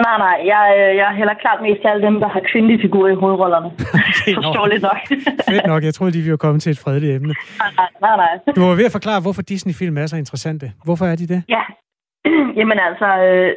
[0.05, 3.11] Nej, nej, jeg, øh, jeg hælder klart mest til alle dem, der har kvindelige figurer
[3.11, 3.69] i hovedrollerne.
[4.21, 4.35] Okay.
[4.35, 4.97] Forståeligt nok.
[5.49, 7.33] Fedt nok, jeg troede, de ville komme til et fredeligt emne.
[7.59, 8.53] nej, nej, nej, nej.
[8.55, 10.71] Du var ved at forklare, hvorfor Disney-film er så interessante.
[10.83, 11.43] Hvorfor er de det?
[11.49, 11.61] Ja,
[12.59, 13.51] jamen altså, øh,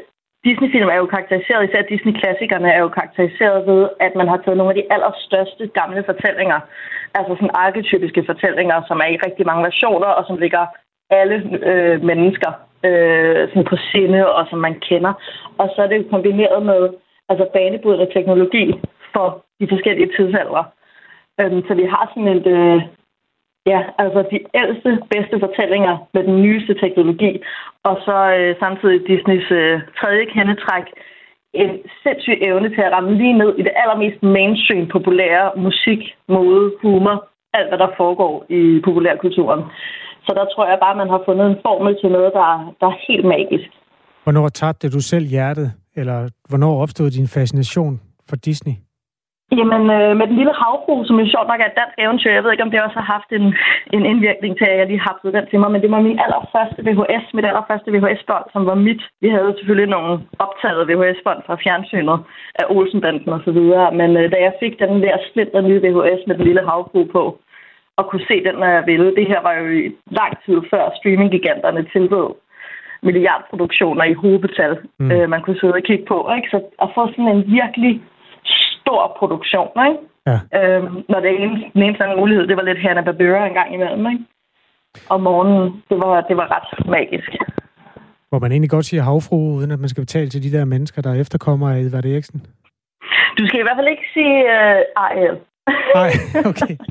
[0.45, 4.73] Disney-film er jo karakteriseret, især Disney-klassikerne er jo karakteriseret ved, at man har taget nogle
[4.73, 6.61] af de allerstørste gamle fortællinger,
[7.15, 10.67] altså sådan arketypiske fortællinger, som er i rigtig mange versioner, og som ligger
[11.11, 11.37] alle
[11.71, 12.51] øh, mennesker
[12.89, 15.13] øh, sådan på sinde, og som man kender.
[15.59, 16.83] Og så er det jo kombineret med
[17.29, 18.65] altså banebrydende teknologi
[19.15, 19.27] for
[19.61, 20.65] de forskellige tidsalder.
[21.41, 22.83] Øhm, så vi har sådan et, øh,
[23.67, 27.33] Ja, altså de ældste, bedste fortællinger med den nyeste teknologi,
[27.89, 30.87] og så øh, samtidig Disneys øh, tredje kendetræk,
[31.63, 31.71] en
[32.03, 37.17] sindssyg evne til at ramme lige ned i det allermest mainstream populære musik, mode, humor,
[37.55, 39.63] alt hvad der foregår i populærkulturen.
[40.27, 42.99] Så der tror jeg bare, man har fundet en formel til noget, der, der er
[43.09, 43.69] helt magisk.
[44.25, 45.73] Hvornår tabte du selv hjertet?
[45.97, 48.73] Eller hvornår opstod din fascination for Disney?
[49.59, 52.45] Jamen, øh, med den lille havfru, som jo sjovt nok er et dansk eventyr, jeg
[52.45, 53.47] ved ikke, om det også har haft en,
[53.97, 56.81] en indvirkning til, at jeg lige har den til mig, men det var min allerførste
[56.87, 59.03] VHS, mit allerførste VHS-bånd, som var mit.
[59.25, 60.13] Vi havde selvfølgelig nogle
[60.45, 62.19] optaget VHS-bånd fra fjernsynet
[62.61, 66.23] af Olsenbanden og så videre, men øh, da jeg fik den der splinter nye VHS
[66.27, 67.25] med den lille havfru på,
[67.99, 69.83] og kunne se den, når jeg ville, det her var jo i
[70.21, 72.29] lang tid før streaminggiganterne tilbød
[73.03, 75.11] milliardproduktioner i hovedbetal, mm.
[75.11, 76.19] øh, man kunne sidde og kigge på.
[76.37, 76.49] Ikke?
[76.51, 78.03] Så at få sådan en virkelig
[78.83, 79.99] stor produktion, ikke?
[80.31, 80.39] Ja.
[80.59, 84.07] Øhm, når det eneste, den eneste anden mulighed, det var lidt Hanna-Barbera en gang imellem,
[84.13, 84.25] ikke?
[85.15, 87.31] Om morgenen, det var, det var ret magisk.
[88.29, 91.03] Hvor man egentlig godt siger havfru, uden at man skal betale til de der mennesker,
[91.03, 92.41] der efterkommer af Edvard Eriksen.
[93.39, 95.37] Du skal i hvert fald ikke sige øh, Ariel.
[95.95, 96.13] Nej,
[96.45, 96.77] okay.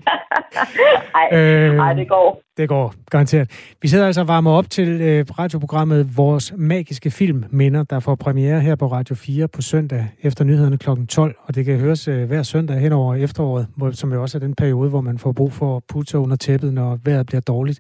[1.16, 2.42] Ej, Øh, ej, det går.
[2.58, 3.52] Det går, garanteret.
[3.82, 8.16] Vi sidder altså og varmer op til øh, radioprogrammet Vores Magiske Film Minder, der får
[8.16, 10.90] premiere her på Radio 4 på søndag efter nyhederne kl.
[11.10, 14.38] 12, og det kan høres øh, hver søndag hen over efteråret, hvor, som jo også
[14.38, 17.42] er den periode, hvor man får brug for at putte under tæppet, når vejret bliver
[17.42, 17.80] dårligt.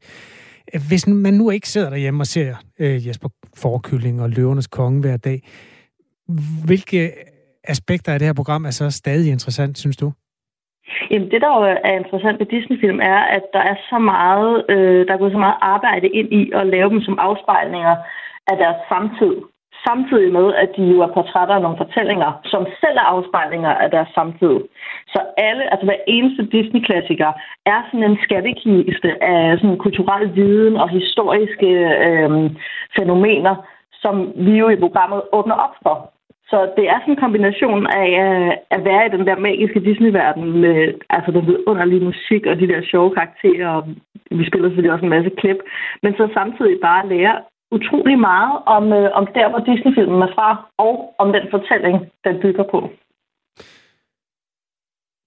[0.75, 4.99] Øh, Hvis man nu ikke sidder derhjemme og ser øh, Jesper Forkylling og Løvernes Konge
[5.01, 5.47] hver dag,
[6.65, 7.11] hvilke
[7.63, 10.11] aspekter af det her program er så stadig interessant, synes du?
[11.11, 15.07] Jamen, det, der jo er interessant ved Disney-film, er, at der er så meget, øh,
[15.07, 17.95] der er gået så meget arbejde ind i at lave dem som afspejlinger
[18.51, 19.35] af deres samtid.
[19.87, 23.91] Samtidig med, at de jo er portrætter af nogle fortællinger, som selv er afspejlinger af
[23.91, 24.55] deres samtid.
[25.13, 27.31] Så alle, altså hver eneste Disney-klassiker,
[27.65, 31.69] er sådan en skattekiste af sådan kulturel viden og historiske
[32.07, 32.51] øh,
[32.97, 33.55] fænomener,
[33.93, 36.11] som vi jo i programmet åbner op for.
[36.51, 40.45] Så det er sådan en kombination af øh, at være i den der magiske Disney-verden
[40.63, 40.77] med
[41.15, 43.67] altså den vidunderlige musik og de der sjove karakterer.
[43.77, 43.83] Og
[44.39, 45.59] vi spiller selvfølgelig også en masse klip.
[46.03, 47.35] Men så samtidig bare lære
[47.77, 50.93] utrolig meget om, øh, om der, hvor Disney-filmen er fra, og
[51.23, 51.95] om den fortælling,
[52.25, 52.79] den bygger på.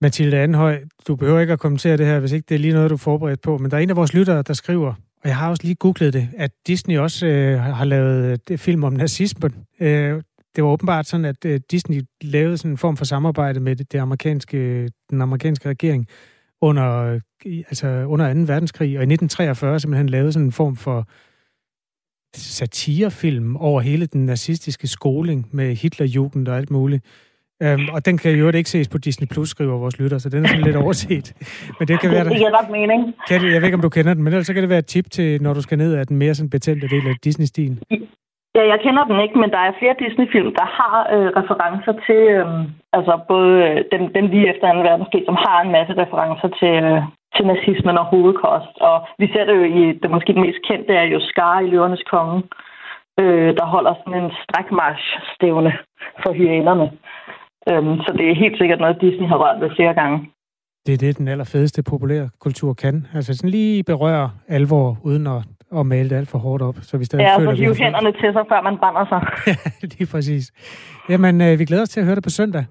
[0.05, 0.77] Mathilde Anhøj,
[1.09, 3.09] du behøver ikke at kommentere det her, hvis ikke det er lige noget, du er
[3.11, 5.63] forberedt på, men der er en af vores lyttere, der skriver, og jeg har også
[5.65, 9.53] lige googlet det, at Disney også øh, har lavet øh, det film om nazismen.
[9.81, 10.23] Øh,
[10.57, 13.93] det var åbenbart sådan, at øh, Disney lavede sådan en form for samarbejde med det,
[13.93, 16.09] det amerikanske, den amerikanske regering
[16.61, 18.41] under, øh, altså under 2.
[18.41, 21.09] verdenskrig, og i 1943 simpelthen lavede sådan en form for
[22.37, 27.05] satirefilm over hele den nazistiske skoling med Hitlerjugend og alt muligt.
[27.65, 30.45] Um, og den kan jo ikke ses på Disney Plus, skriver vores lytter, så den
[30.45, 31.33] er sådan lidt overset.
[31.79, 33.15] Men det kan være, Det giver nok mening.
[33.29, 34.79] kan det, jeg ved ikke, om du kender den, men ellers så kan det være
[34.79, 37.79] et tip til, når du skal ned af den mere sådan betændte del af Disney-stilen.
[38.57, 42.23] Ja, jeg kender den ikke, men der er flere Disney-film, der har øh, referencer til,
[42.37, 42.47] øh,
[42.97, 43.53] altså både
[43.93, 44.79] den, dem, dem lige efter 2.
[44.91, 47.03] verdenskrig, som har en masse referencer til, øh,
[47.35, 48.75] til nazismen og holocaust.
[48.89, 51.71] Og vi ser det jo i, det måske den mest kendte er jo Scar i
[51.71, 52.39] Løvernes Konge,
[53.21, 55.73] øh, der holder sådan en strækmarsch-stævne
[56.23, 56.87] for hyænerne.
[57.71, 60.17] Øhm, så det er helt sikkert noget, Disney har rørt ved flere gange.
[60.87, 63.07] Det er det, den allerfedeste populære kultur kan.
[63.15, 65.41] Altså sådan lige berøre alvor, uden at,
[65.77, 66.77] at male det alt for hårdt op.
[66.83, 69.21] Så vi stadig ja, føler, så hive hænderne til sig, før man brænder sig.
[69.83, 70.53] ja, lige præcis.
[71.09, 72.65] Jamen, øh, vi glæder os til at høre det på søndag.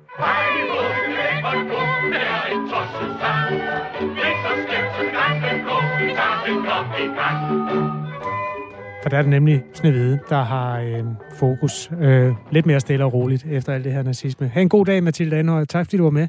[9.03, 11.03] For der er det nemlig Snevide, der har øh,
[11.39, 14.47] fokus øh, lidt mere stille og roligt efter alt det her nazisme.
[14.47, 15.65] Ha' en god dag, Mathilde Anhøj.
[15.65, 16.27] Tak fordi du var med.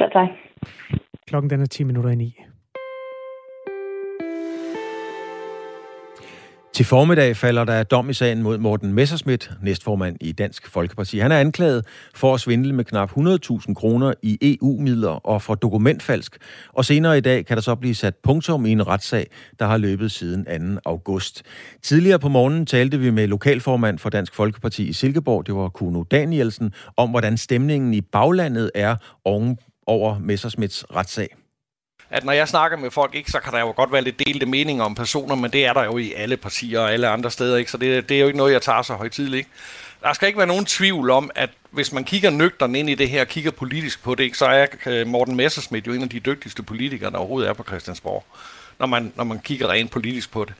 [0.00, 0.28] Ja, tak.
[1.26, 2.36] Klokken den er 10 minutter i 9.
[6.74, 11.18] Til formiddag falder der dom i sagen mod Morten Messerschmidt, næstformand i Dansk Folkeparti.
[11.18, 16.36] Han er anklaget for at svindle med knap 100.000 kroner i EU-midler og for dokumentfalsk.
[16.72, 19.26] Og senere i dag kan der så blive sat punktum i en retssag,
[19.58, 20.80] der har løbet siden 2.
[20.90, 21.42] august.
[21.82, 26.02] Tidligere på morgenen talte vi med lokalformand for Dansk Folkeparti i Silkeborg, det var Kuno
[26.02, 31.28] Danielsen, om hvordan stemningen i baglandet er oven over Messerschmidts retssag
[32.10, 34.46] at når jeg snakker med folk, ikke, så kan der jo godt være lidt delte
[34.46, 37.56] meninger om personer, men det er der jo i alle partier og alle andre steder,
[37.56, 37.70] ikke?
[37.70, 39.38] så det, det er jo ikke noget, jeg tager så højtidligt.
[39.38, 39.50] Ikke?
[40.02, 43.08] Der skal ikke være nogen tvivl om, at hvis man kigger nøgteren ind i det
[43.08, 46.20] her, kigger politisk på det, ikke, så er øh, Morten Messersmith jo en af de
[46.20, 48.24] dygtigste politikere, der overhovedet er på Christiansborg,
[48.78, 50.54] når man, når man kigger rent politisk på det.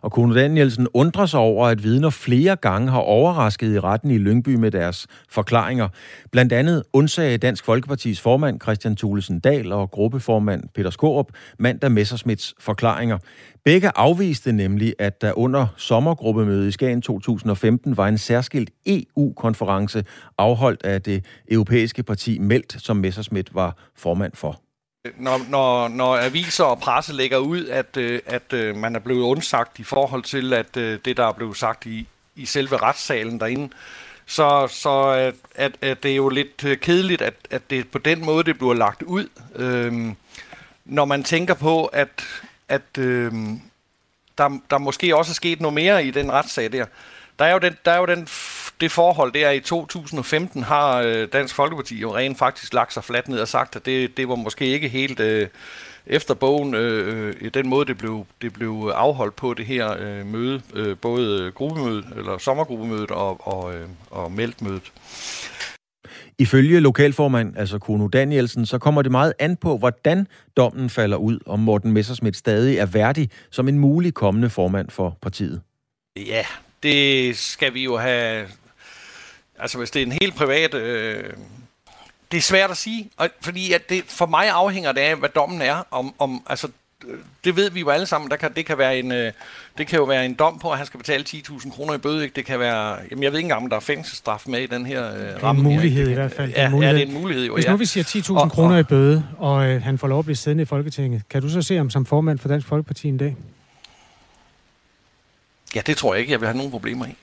[0.00, 4.18] Og Kone Danielsen undrer sig over, at vidner flere gange har overrasket i retten i
[4.18, 5.88] Lyngby med deres forklaringer.
[6.32, 11.26] Blandt andet undsagde Dansk Folkepartis formand Christian Thulesen Dahl og gruppeformand Peter Skorup
[11.58, 13.18] mandag Messersmiths forklaringer.
[13.64, 20.04] Begge afviste nemlig, at der under sommergruppemødet i Skagen 2015 var en særskilt EU-konference
[20.38, 24.61] afholdt af det europæiske parti Meldt, som Messersmith var formand for
[25.16, 29.22] når, når, når aviser og presse lægger ud, at, øh, at øh, man er blevet
[29.22, 33.40] undsagt i forhold til, at øh, det, der er blevet sagt i, i selve retssalen
[33.40, 33.74] derinde,
[34.26, 38.24] så, så at, at, at det er jo lidt kedeligt, at, at det på den
[38.24, 39.28] måde, det bliver lagt ud.
[39.54, 40.16] Øhm,
[40.84, 42.24] når man tænker på, at,
[42.68, 43.60] at øhm,
[44.38, 46.86] der, der måske også er sket noget mere i den retssag der.
[47.38, 48.26] Der er jo den, der er jo den
[48.80, 53.28] det forhold der i 2015 har øh, Dansk Folkeparti jo rent faktisk lagt sig fladt
[53.28, 55.48] ned og sagt, at det, det var måske ikke helt øh,
[56.06, 60.26] efter bogen, øh, øh, den måde det blev, det blev afholdt på det her øh,
[60.26, 64.92] møde, øh, både gruppemødet, eller sommergruppemødet og, og, øh, og meldtmødet.
[66.38, 71.38] Ifølge lokalformand, altså Kuno Danielsen, så kommer det meget an på, hvordan dommen falder ud,
[71.46, 75.60] om Morten Messersmith stadig er værdig som en mulig kommende formand for partiet.
[76.16, 76.44] Ja,
[76.82, 78.46] det skal vi jo have
[79.62, 80.74] Altså hvis det er en helt privat...
[80.74, 81.24] Øh,
[82.32, 85.28] det er svært at sige, og, fordi at det, for mig afhænger det af, hvad
[85.28, 85.86] dommen er.
[85.90, 86.68] Om, om, altså,
[87.44, 88.30] det ved vi jo alle sammen.
[88.30, 89.32] Der kan, det, kan være en, øh,
[89.78, 92.22] det kan jo være en dom på, at han skal betale 10.000 kroner i bøde.
[92.22, 92.36] Ikke?
[92.36, 92.96] Det kan være...
[93.10, 95.50] Jamen, jeg ved ikke engang, om der er fængselsstraf med i den her øh, er
[95.50, 96.50] en mulighed i hvert fald.
[96.50, 97.54] Ja, ja, det er en mulighed jo.
[97.54, 100.36] Hvis nu vi siger 10.000 kroner i bøde, og øh, han får lov at blive
[100.36, 103.36] siddende i Folketinget, kan du så se ham som formand for Dansk Folkeparti en dag?
[105.74, 107.14] Ja, det tror jeg ikke, jeg vil have nogen problemer i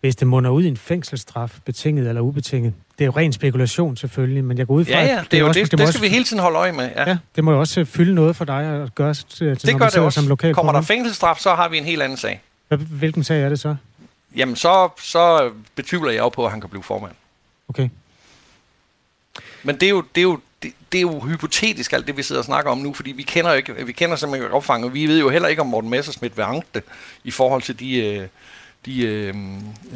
[0.00, 2.74] hvis det munder ud i en fængselsstraf, betinget eller ubetinget.
[2.98, 5.40] Det er jo ren spekulation selvfølgelig, men jeg går ud fra, ja, ja, det, er
[5.40, 6.90] jo også, det, det, det skal også, vi hele tiden holde øje med.
[6.96, 7.08] Ja.
[7.08, 9.98] ja, det må jo også fylde noget for dig at gøre til, det gør det
[9.98, 10.20] også.
[10.20, 12.42] som lokal Kommer der fængselsstraf, så har vi en helt anden sag.
[12.68, 13.76] Hvilken sag er det så?
[14.36, 17.12] Jamen, så, så betvivler jeg jo på, at han kan blive formand.
[17.68, 17.88] Okay.
[19.62, 22.22] Men det er jo, det er jo, det, det er jo hypotetisk, alt det, vi
[22.22, 24.94] sidder og snakker om nu, fordi vi kender, ikke, vi kender simpelthen ikke opfanget.
[24.94, 26.82] Vi ved jo heller ikke, om Morten Messersmith vil anke det,
[27.24, 28.28] i forhold til de, øh,
[28.86, 29.34] de, øh,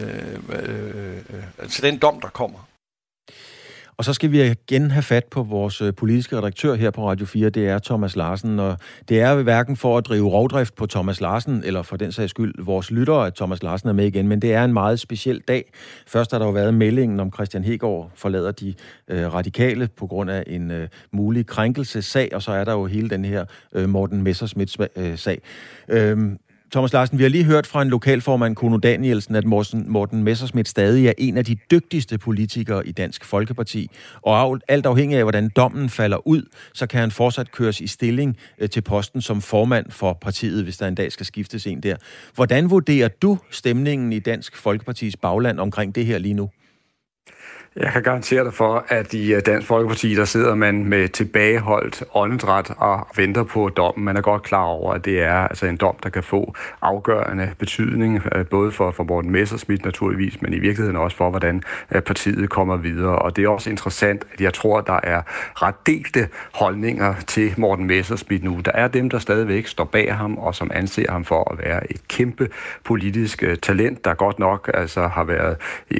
[0.01, 0.09] øh,
[0.49, 2.69] øh, øh, altså den dom, der kommer.
[3.97, 7.27] Og så skal vi igen have fat på vores øh, politiske redaktør her på Radio
[7.27, 8.59] 4, det er Thomas Larsen.
[8.59, 8.77] Og
[9.09, 12.55] det er hverken for at drive rovdrift på Thomas Larsen, eller for den sags skyld
[12.65, 15.73] vores lyttere, at Thomas Larsen er med igen, men det er en meget speciel dag.
[16.07, 18.75] Først har der jo været meldingen om Christian Hegård forlader de
[19.09, 23.11] øh, radikale på grund af en øh, mulig krænkelsessag, og så er der jo hele
[23.11, 25.41] den her øh, Morten Messersmith-sag.
[25.89, 26.19] Øh,
[26.73, 31.07] Thomas Larsen, vi har lige hørt fra en lokalformand, Kuno Danielsen, at Morten Messersmith stadig
[31.07, 33.91] er en af de dygtigste politikere i Dansk Folkeparti.
[34.23, 36.43] Og alt afhængig af, hvordan dommen falder ud,
[36.75, 40.77] så kan han fortsat køres i stilling øh, til posten som formand for partiet, hvis
[40.77, 41.97] der en dag skal skiftes en der.
[42.35, 46.51] Hvordan vurderer du stemningen i Dansk Folkepartis bagland omkring det her lige nu?
[47.77, 52.05] Jeg kan garantere dig for, at i øh, Dansk Folkeparti, der sidder man med tilbageholdt
[52.15, 54.05] åndedræt og venter på dommen.
[54.05, 57.51] Man er godt klar over, at det er altså en dom, der kan få afgørende
[57.59, 61.63] betydning, øh, både for, for Morten Messersmith naturligvis, men i virkeligheden også for, hvordan
[61.95, 63.19] øh, partiet kommer videre.
[63.19, 65.23] Og det er også interessant, at jeg tror, der er
[65.55, 68.61] ret delte holdninger til Morten Messersmith nu.
[68.65, 71.93] Der er dem, der stadigvæk står bag ham, og som anser ham for at være
[71.93, 72.49] et kæmpe
[72.85, 75.57] politisk talent, der godt nok altså har været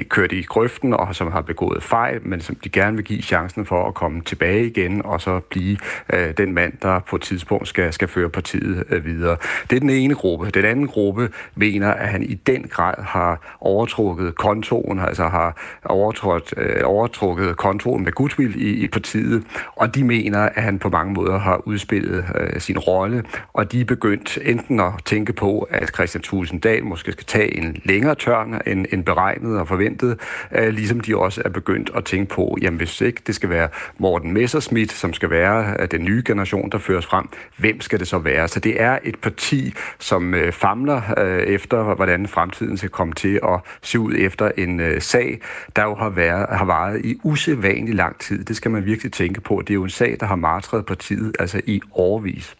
[0.09, 3.21] kørt i grøften, og som har begået begået fejl, men som de gerne vil give
[3.21, 5.77] chancen for at komme tilbage igen og så blive
[6.13, 9.37] øh, den mand, der på et tidspunkt skal, skal føre partiet øh, videre.
[9.69, 10.49] Det er den ene gruppe.
[10.49, 16.53] Den anden gruppe mener, at han i den grad har overtrukket kontoen, altså har overtrådt,
[16.57, 19.43] øh, overtrukket kontoen med goodwill i, i partiet,
[19.75, 23.81] og de mener, at han på mange måder har udspillet øh, sin rolle, og de
[23.81, 28.61] er begyndt enten at tænke på, at Christian Tulsendal måske skal tage en længere tørn
[28.67, 30.19] end, end beregnet og forventet,
[30.51, 33.69] øh, ligesom de også er begyndt at tænke på, jamen hvis ikke det skal være
[33.97, 38.07] Morten Messerschmidt, som skal være øh, den nye generation, der føres frem, hvem skal det
[38.07, 38.47] så være?
[38.47, 43.39] Så det er et parti, som øh, famler øh, efter, hvordan fremtiden skal komme til
[43.43, 45.39] at se ud efter en øh, sag,
[45.75, 48.43] der jo har, været, har varet i usædvanlig lang tid.
[48.43, 49.61] Det skal man virkelig tænke på.
[49.61, 52.55] Det er jo en sag, der har martret partiet altså i årvis.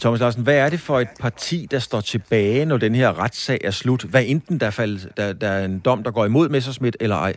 [0.00, 3.60] Thomas Larsen, hvad er det for et parti, der står tilbage, når den her retssag
[3.64, 4.02] er slut?
[4.02, 7.34] Hvad enten der, fald, der, der er en dom, der går imod Messersmith eller ej?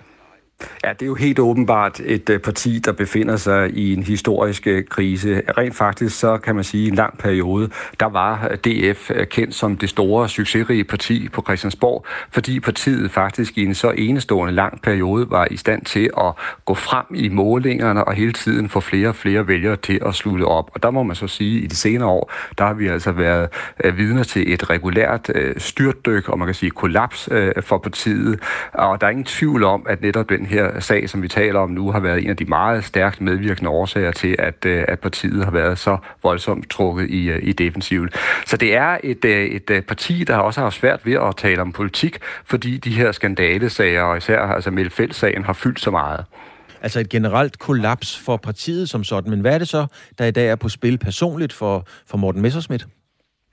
[0.84, 4.68] Ja, det er jo helt åbenbart et øh, parti, der befinder sig i en historisk
[4.68, 5.41] øh, krise.
[5.58, 9.55] Rent faktisk, så kan man sige, i en lang periode, der var øh, DF kendt
[9.55, 14.82] som det store, succesrige parti på Christiansborg, fordi partiet faktisk i en så enestående lang
[14.82, 16.34] periode var i stand til at
[16.66, 20.43] gå frem i målingerne og hele tiden få flere og flere vælgere til at slutte
[20.43, 20.72] op.
[20.74, 23.12] Og der må man så sige, at i de senere år, der har vi altså
[23.12, 23.49] været
[23.97, 27.30] vidner til et regulært styrtdyk, og man kan sige kollaps
[27.62, 28.39] for partiet.
[28.74, 31.70] Og der er ingen tvivl om, at netop den her sag, som vi taler om
[31.70, 35.43] nu, har været en af de meget stærkt medvirkende årsager til, at, øh, at partiet
[35.43, 38.10] har været så voldsomt trukket i, øh, i defensiven.
[38.45, 41.72] Så det er et, øh, et parti, der også har svært ved at tale om
[41.72, 46.26] politik, fordi de her skandalesager, og især altså Melfeldt-sagen, har fyldt så meget.
[46.82, 49.30] Altså et generelt kollaps for partiet som sådan.
[49.30, 49.86] Men hvad er det så,
[50.18, 52.88] der i dag er på spil personligt for, for Morten Messerschmidt?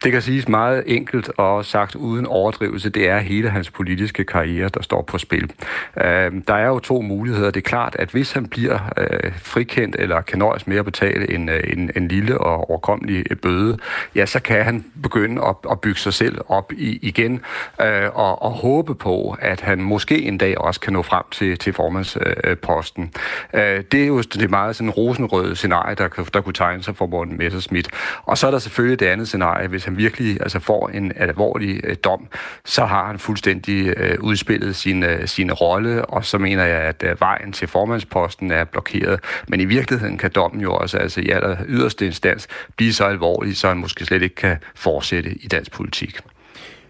[0.04, 2.90] Det kan siges meget enkelt og sagt uden overdrivelse.
[2.90, 5.52] Det er hele hans politiske karriere, der står på spil.
[5.96, 7.50] Øh, der er jo to muligheder.
[7.50, 11.30] Det er klart, at hvis han bliver øh, frikendt eller kan nøjes med at betale
[11.34, 13.78] en, øh, en, en lille og overkommelig bøde,
[14.14, 17.40] ja, så kan han begynde at, at bygge sig selv op i, igen
[17.80, 21.58] øh, og, og håbe på, at han måske en dag også kan nå frem til,
[21.58, 23.12] til formandsposten.
[23.54, 26.96] Øh, øh det er jo det meget sådan rosenrøde scenarie, der, der kunne tegne sig
[26.96, 27.88] for Morten Messerschmidt.
[28.24, 31.80] Og så er der selvfølgelig det andet scenarie, hvis han virkelig altså, får en alvorlig
[31.84, 32.28] øh, dom,
[32.64, 37.02] så har han fuldstændig øh, udspillet sin, øh, sin rolle, og så mener jeg, at
[37.02, 39.20] øh, vejen til formandsposten er blokeret.
[39.48, 43.56] Men i virkeligheden kan dommen jo også altså, i aller yderste instans blive så alvorlig,
[43.56, 46.20] så han måske slet ikke kan fortsætte i dansk politik.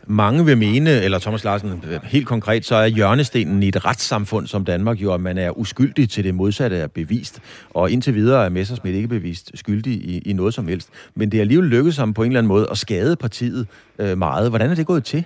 [0.07, 4.65] Mange vil mene, eller Thomas Larsen, helt konkret, så er hjørnestenen i et retssamfund som
[4.65, 7.41] Danmark jo, at man er uskyldig til det modsatte er bevist.
[7.71, 10.89] Og indtil videre er Messersmith ikke bevist skyldig i, i noget som helst.
[11.15, 13.67] Men det er alligevel lykkedes ham på en eller anden måde at skade partiet
[13.99, 14.49] øh, meget.
[14.51, 15.25] Hvordan er det gået til?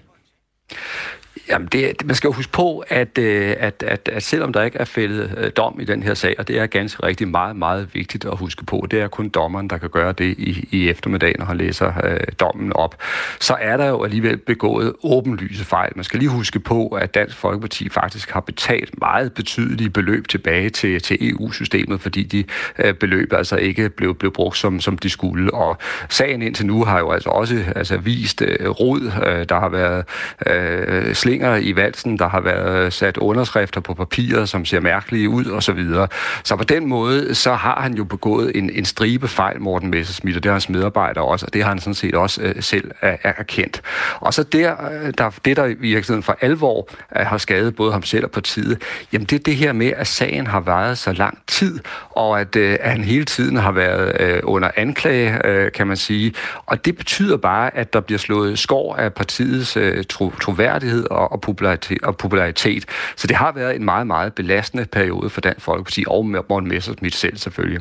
[1.51, 4.79] Jamen, det, man skal jo huske på, at, øh, at, at, at selvom der ikke
[4.79, 7.89] er fældet øh, dom i den her sag, og det er ganske rigtig meget, meget
[7.95, 11.35] vigtigt at huske på, det er kun dommeren, der kan gøre det i, i eftermiddag,
[11.39, 12.97] når han læser øh, dommen op,
[13.41, 15.93] så er der jo alligevel begået åbenlyse fejl.
[15.97, 20.71] Man skal lige huske på, at Dansk Folkeparti faktisk har betalt meget betydelige beløb tilbage
[20.71, 22.45] til, til EU-systemet, fordi de
[22.79, 25.55] øh, beløb altså ikke blev, blev brugt, som, som de skulle.
[25.55, 25.79] Og
[26.09, 29.01] sagen indtil nu har jo altså også altså, vist øh, rod.
[29.27, 30.05] Øh, der har været
[30.47, 35.45] øh, slinger i valsen, der har været sat underskrifter på papiret, som ser mærkelige ud
[35.45, 36.09] og så videre.
[36.45, 40.37] Så på den måde, så har han jo begået en, en stribe fejl, Morten Messersmith,
[40.37, 42.91] og det har hans medarbejdere også, og det har han sådan set også øh, selv
[43.01, 43.83] er, erkendt.
[44.21, 47.93] Og så der, øh, der, det, der i virkeligheden for alvor øh, har skadet både
[47.93, 48.83] ham selv og partiet,
[49.13, 51.81] jamen det er det her med, at sagen har varet så lang tid,
[52.11, 55.97] og at, øh, at han hele tiden har været øh, under anklage, øh, kan man
[55.97, 56.35] sige.
[56.67, 61.28] Og det betyder bare, at der bliver slået skår af partiets øh, tro, troværdighed og,
[61.33, 62.85] og, popularitet, og popularitet.
[63.17, 67.17] Så det har været en meget, meget belastende periode for Dansk Folkeparti og Morten Messersmith
[67.17, 67.81] selv selvfølgelig.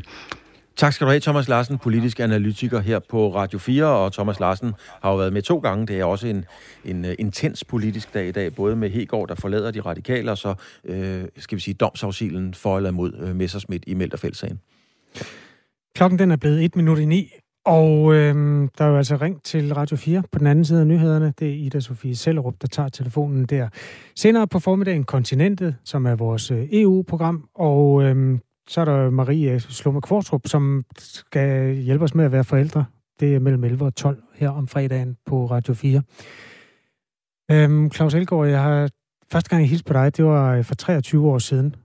[0.78, 4.74] Tak skal du have, Thomas Larsen, politisk analytiker her på Radio 4, og Thomas Larsen
[5.02, 5.88] har jo været med to gange.
[5.88, 6.46] Det er også en,
[6.86, 10.38] en uh, intens politisk dag i dag, både med Hegård, der forlader de radikale, og
[10.38, 10.50] så,
[10.84, 10.96] uh,
[11.38, 14.60] skal vi sige, domsafsilen for eller imod uh, Messersmith i Melterfældssagen.
[15.96, 17.32] Klokken den er blevet et minut i ni,
[17.68, 20.88] og øhm, der er jo altså ringt til Radio 4 på den anden side af
[20.88, 21.34] nyhederne.
[21.40, 23.70] Det er Ida Sofie Sellerup, der tager telefonen der.
[24.16, 29.60] Senere på formiddagen Kontinentet, som er vores øh, EU-program, og øhm, så er der Marie
[29.60, 32.86] Slumme Kvartrup, som skal hjælpe os med at være forældre.
[33.20, 36.02] Det er mellem 11 og 12 her om fredagen på Radio 4.
[37.52, 38.90] Øhm, Claus Elgaard, jeg har
[39.32, 41.76] første gang jeg hilste på dig, det var øh, for 23 år siden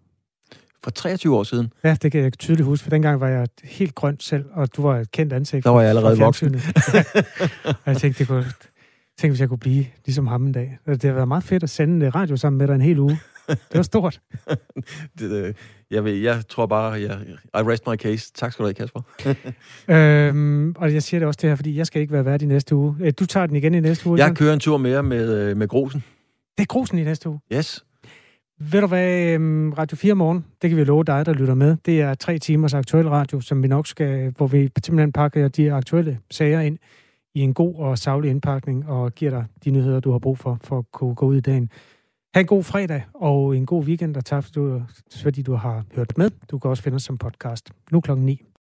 [0.84, 1.72] for 23 år siden.
[1.84, 4.82] Ja, det kan jeg tydeligt huske, for dengang var jeg helt grønt selv, og du
[4.82, 5.64] var et kendt ansigt.
[5.64, 6.54] Der var jeg allerede voksen.
[6.54, 10.78] og jeg tænkte, det kunne, tænkte, hvis jeg kunne blive ligesom ham en dag.
[10.86, 13.18] Det har været meget fedt at sende radio sammen med dig en hel uge.
[13.48, 14.20] Det var stort.
[15.18, 15.54] det, øh,
[15.90, 17.18] jeg, ved, jeg tror bare, jeg,
[17.54, 18.32] I rest my case.
[18.34, 19.00] Tak skal du have, Kasper.
[20.28, 22.46] øhm, og jeg siger det også det her, fordi jeg skal ikke være vært i
[22.46, 22.96] næste uge.
[23.00, 24.18] Øh, Du tager den igen i næste uge.
[24.18, 26.04] Jeg kører en tur mere med, øh, med Grosen.
[26.58, 27.40] Det er grusen i næste uge.
[27.52, 27.84] Yes.
[28.70, 31.76] Ved du hvad, øhm, Radio 4 morgen, det kan vi love dig, der lytter med.
[31.86, 35.72] Det er tre timers aktuel radio, som vi nok skal, hvor vi simpelthen pakker de
[35.72, 36.78] aktuelle sager ind
[37.34, 40.58] i en god og savlig indpakning og giver dig de nyheder, du har brug for,
[40.64, 41.70] for at kunne gå ud i dagen.
[42.34, 44.82] Ha' en god fredag og en god weekend, og tak fordi du,
[45.22, 46.30] fordi du har hørt med.
[46.50, 47.70] Du kan også finde os som podcast.
[47.92, 48.42] Nu klokken 9.